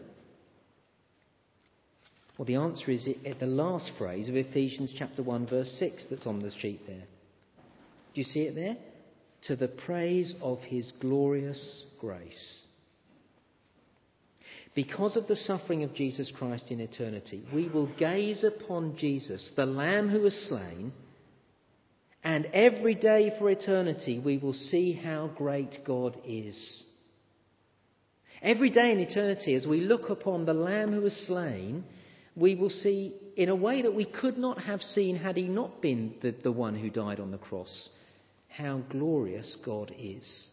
Well, 2.37 2.45
the 2.45 2.57
answer 2.57 2.91
is 2.91 3.09
at 3.25 3.41
the 3.41 3.47
last 3.47 3.93
phrase 3.97 4.29
of 4.29 4.37
Ephesians 4.37 4.93
chapter 4.97 5.23
1, 5.23 5.47
verse 5.47 5.75
6, 5.79 6.09
that's 6.11 6.27
on 6.27 6.41
the 6.41 6.51
sheet 6.61 6.87
there. 6.87 7.07
Do 8.13 8.21
you 8.21 8.25
see 8.25 8.41
it 8.41 8.55
there? 8.55 8.77
To 9.47 9.57
the 9.57 9.69
praise 9.69 10.35
of 10.43 10.59
his 10.61 10.93
glorious 11.01 11.85
grace. 11.99 12.67
Because 14.75 15.17
of 15.17 15.29
the 15.29 15.37
suffering 15.37 15.85
of 15.85 15.95
Jesus 15.95 16.33
Christ 16.37 16.71
in 16.71 16.81
eternity, 16.81 17.47
we 17.55 17.69
will 17.69 17.87
gaze 17.97 18.45
upon 18.45 18.97
Jesus, 18.97 19.53
the 19.55 19.65
Lamb 19.65 20.09
who 20.09 20.21
was 20.21 20.35
slain 20.49 20.93
and 22.25 22.47
every 22.47 22.95
day 22.95 23.33
for 23.39 23.51
eternity, 23.51 24.19
we 24.19 24.39
will 24.39 24.55
see 24.55 24.93
how 24.93 25.31
great 25.37 25.85
God 25.85 26.19
is. 26.27 26.85
Every 28.43 28.71
day 28.71 28.91
in 28.93 28.99
eternity, 28.99 29.55
as 29.55 29.67
we 29.67 29.81
look 29.81 30.11
upon 30.11 30.45
the 30.45 30.55
Lamb 30.55 30.93
who 30.93 31.03
was 31.03 31.27
slain, 31.27 31.85
we 32.35 32.55
will 32.55 32.71
see 32.71 33.15
in 33.37 33.49
a 33.49 33.55
way 33.55 33.83
that 33.83 33.95
we 33.95 34.05
could 34.05 34.39
not 34.39 34.63
have 34.63 34.81
seen 34.81 35.17
had 35.17 35.37
he 35.37 35.49
not 35.49 35.81
been 35.81 36.15
the, 36.23 36.35
the 36.43 36.53
one 36.53 36.75
who 36.75 36.91
died 36.91 37.21
on 37.21 37.31
the 37.31 37.39
cross 37.39 37.91
how 38.57 38.79
glorious 38.89 39.57
God 39.65 39.93
is. 39.99 40.47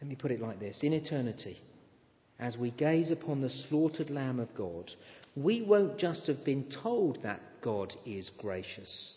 Let 0.00 0.08
me 0.08 0.16
put 0.16 0.30
it 0.30 0.40
like 0.40 0.60
this 0.60 0.80
In 0.82 0.92
eternity, 0.92 1.58
as 2.38 2.56
we 2.56 2.70
gaze 2.70 3.10
upon 3.10 3.40
the 3.40 3.50
slaughtered 3.68 4.10
Lamb 4.10 4.38
of 4.38 4.54
God, 4.54 4.90
we 5.34 5.62
won't 5.62 5.98
just 5.98 6.26
have 6.26 6.44
been 6.44 6.66
told 6.82 7.22
that 7.22 7.40
God 7.62 7.92
is 8.06 8.30
gracious. 8.38 9.14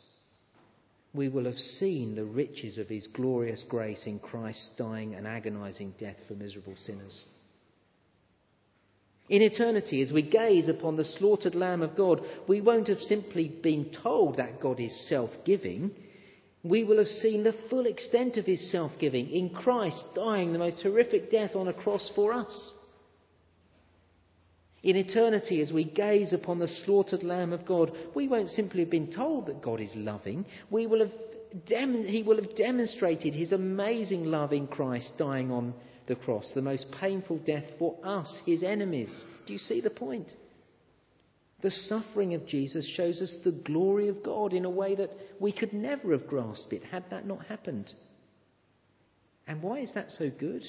We 1.13 1.27
will 1.27 1.45
have 1.45 1.57
seen 1.57 2.15
the 2.15 2.23
riches 2.23 2.77
of 2.77 2.87
his 2.87 3.07
glorious 3.07 3.63
grace 3.67 4.03
in 4.05 4.19
Christ's 4.19 4.69
dying 4.77 5.13
and 5.13 5.27
agonizing 5.27 5.93
death 5.99 6.15
for 6.27 6.35
miserable 6.35 6.75
sinners. 6.75 7.25
In 9.27 9.41
eternity, 9.41 10.01
as 10.01 10.11
we 10.11 10.23
gaze 10.23 10.67
upon 10.67 10.95
the 10.95 11.05
slaughtered 11.05 11.55
Lamb 11.55 11.81
of 11.81 11.95
God, 11.95 12.21
we 12.47 12.59
won't 12.59 12.87
have 12.87 12.99
simply 12.99 13.47
been 13.47 13.91
told 14.03 14.37
that 14.37 14.59
God 14.59 14.79
is 14.79 15.07
self 15.09 15.29
giving. 15.45 15.91
We 16.63 16.83
will 16.83 16.97
have 16.97 17.07
seen 17.07 17.43
the 17.43 17.55
full 17.69 17.85
extent 17.85 18.37
of 18.37 18.45
his 18.45 18.71
self 18.71 18.91
giving 18.99 19.29
in 19.29 19.49
Christ 19.49 20.03
dying 20.15 20.53
the 20.53 20.59
most 20.59 20.81
horrific 20.81 21.31
death 21.31 21.55
on 21.55 21.67
a 21.67 21.73
cross 21.73 22.11
for 22.13 22.33
us. 22.33 22.73
In 24.83 24.95
eternity, 24.95 25.61
as 25.61 25.71
we 25.71 25.83
gaze 25.83 26.33
upon 26.33 26.57
the 26.57 26.67
slaughtered 26.67 27.23
Lamb 27.23 27.53
of 27.53 27.65
God, 27.65 27.91
we 28.15 28.27
won't 28.27 28.49
simply 28.49 28.79
have 28.79 28.89
been 28.89 29.11
told 29.11 29.45
that 29.45 29.61
God 29.61 29.79
is 29.79 29.91
loving. 29.95 30.45
We 30.71 30.87
will 30.87 30.99
have 30.99 31.13
dem- 31.67 32.03
he 32.03 32.23
will 32.23 32.37
have 32.37 32.55
demonstrated 32.55 33.35
his 33.35 33.51
amazing 33.51 34.25
love 34.25 34.53
in 34.53 34.67
Christ 34.67 35.13
dying 35.17 35.51
on 35.51 35.73
the 36.07 36.15
cross, 36.15 36.51
the 36.55 36.61
most 36.63 36.91
painful 36.99 37.37
death 37.39 37.65
for 37.77 37.95
us, 38.03 38.41
his 38.45 38.63
enemies. 38.63 39.23
Do 39.45 39.53
you 39.53 39.59
see 39.59 39.81
the 39.81 39.91
point? 39.91 40.33
The 41.61 41.71
suffering 41.71 42.33
of 42.33 42.47
Jesus 42.47 42.87
shows 42.95 43.21
us 43.21 43.37
the 43.43 43.51
glory 43.51 44.07
of 44.07 44.23
God 44.23 44.51
in 44.51 44.65
a 44.65 44.69
way 44.69 44.95
that 44.95 45.11
we 45.39 45.51
could 45.51 45.73
never 45.73 46.11
have 46.11 46.27
grasped 46.27 46.73
it 46.73 46.83
had 46.83 47.03
that 47.11 47.27
not 47.27 47.45
happened. 47.45 47.93
And 49.47 49.61
why 49.61 49.79
is 49.79 49.91
that 49.93 50.11
so 50.11 50.29
good? 50.39 50.63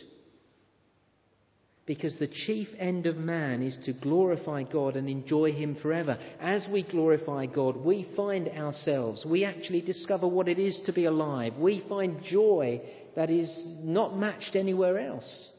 Because 1.84 2.16
the 2.18 2.28
chief 2.28 2.68
end 2.78 3.06
of 3.06 3.16
man 3.16 3.60
is 3.60 3.76
to 3.86 3.92
glorify 3.92 4.62
God 4.62 4.94
and 4.96 5.08
enjoy 5.08 5.52
Him 5.52 5.76
forever. 5.82 6.16
As 6.40 6.66
we 6.72 6.84
glorify 6.84 7.46
God, 7.46 7.76
we 7.76 8.08
find 8.14 8.48
ourselves, 8.48 9.26
we 9.26 9.44
actually 9.44 9.80
discover 9.80 10.28
what 10.28 10.48
it 10.48 10.60
is 10.60 10.80
to 10.86 10.92
be 10.92 11.06
alive. 11.06 11.54
We 11.56 11.84
find 11.88 12.22
joy 12.22 12.80
that 13.16 13.30
is 13.30 13.50
not 13.80 14.16
matched 14.16 14.54
anywhere 14.54 14.98
else. 14.98 15.50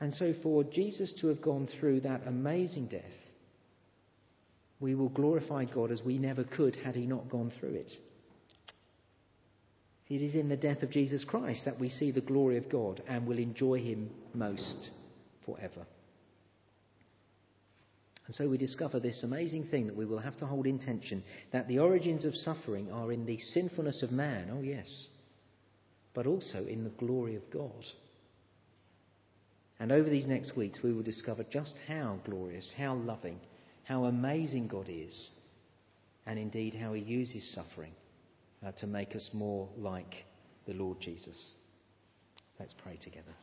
And 0.00 0.12
so, 0.12 0.32
for 0.42 0.62
Jesus 0.62 1.12
to 1.20 1.26
have 1.26 1.42
gone 1.42 1.68
through 1.80 2.02
that 2.02 2.28
amazing 2.28 2.86
death, 2.86 3.02
we 4.78 4.94
will 4.94 5.08
glorify 5.08 5.64
God 5.64 5.90
as 5.90 6.02
we 6.02 6.18
never 6.18 6.44
could 6.44 6.76
had 6.76 6.94
He 6.94 7.06
not 7.06 7.28
gone 7.28 7.52
through 7.58 7.74
it. 7.74 7.92
It 10.08 10.22
is 10.22 10.34
in 10.34 10.48
the 10.48 10.56
death 10.56 10.82
of 10.82 10.90
Jesus 10.90 11.24
Christ 11.24 11.64
that 11.66 11.78
we 11.78 11.90
see 11.90 12.10
the 12.10 12.22
glory 12.22 12.56
of 12.56 12.70
God 12.70 13.02
and 13.06 13.26
will 13.26 13.38
enjoy 13.38 13.80
Him 13.80 14.10
most 14.32 14.90
forever. 15.44 15.86
And 18.26 18.34
so 18.34 18.48
we 18.48 18.58
discover 18.58 19.00
this 19.00 19.22
amazing 19.22 19.68
thing 19.68 19.86
that 19.86 19.96
we 19.96 20.06
will 20.06 20.18
have 20.18 20.36
to 20.38 20.46
hold 20.46 20.66
in 20.66 20.78
tension 20.78 21.22
that 21.52 21.68
the 21.68 21.78
origins 21.78 22.24
of 22.24 22.34
suffering 22.34 22.90
are 22.90 23.12
in 23.12 23.26
the 23.26 23.38
sinfulness 23.38 24.02
of 24.02 24.10
man, 24.10 24.50
oh 24.52 24.62
yes, 24.62 25.08
but 26.14 26.26
also 26.26 26.64
in 26.66 26.84
the 26.84 26.90
glory 26.90 27.36
of 27.36 27.50
God. 27.50 27.84
And 29.80 29.92
over 29.92 30.08
these 30.08 30.26
next 30.26 30.56
weeks, 30.56 30.80
we 30.82 30.92
will 30.92 31.02
discover 31.02 31.44
just 31.50 31.74
how 31.86 32.18
glorious, 32.24 32.74
how 32.76 32.94
loving, 32.94 33.40
how 33.84 34.04
amazing 34.04 34.68
God 34.68 34.88
is, 34.88 35.30
and 36.26 36.38
indeed 36.38 36.74
how 36.74 36.94
He 36.94 37.02
uses 37.02 37.54
suffering 37.54 37.92
uh, 38.64 38.72
to 38.72 38.86
make 38.86 39.14
us 39.14 39.30
more 39.32 39.68
like 39.76 40.24
the 40.66 40.74
Lord 40.74 41.00
Jesus. 41.00 41.54
Let's 42.58 42.74
pray 42.74 42.96
together. 42.96 43.34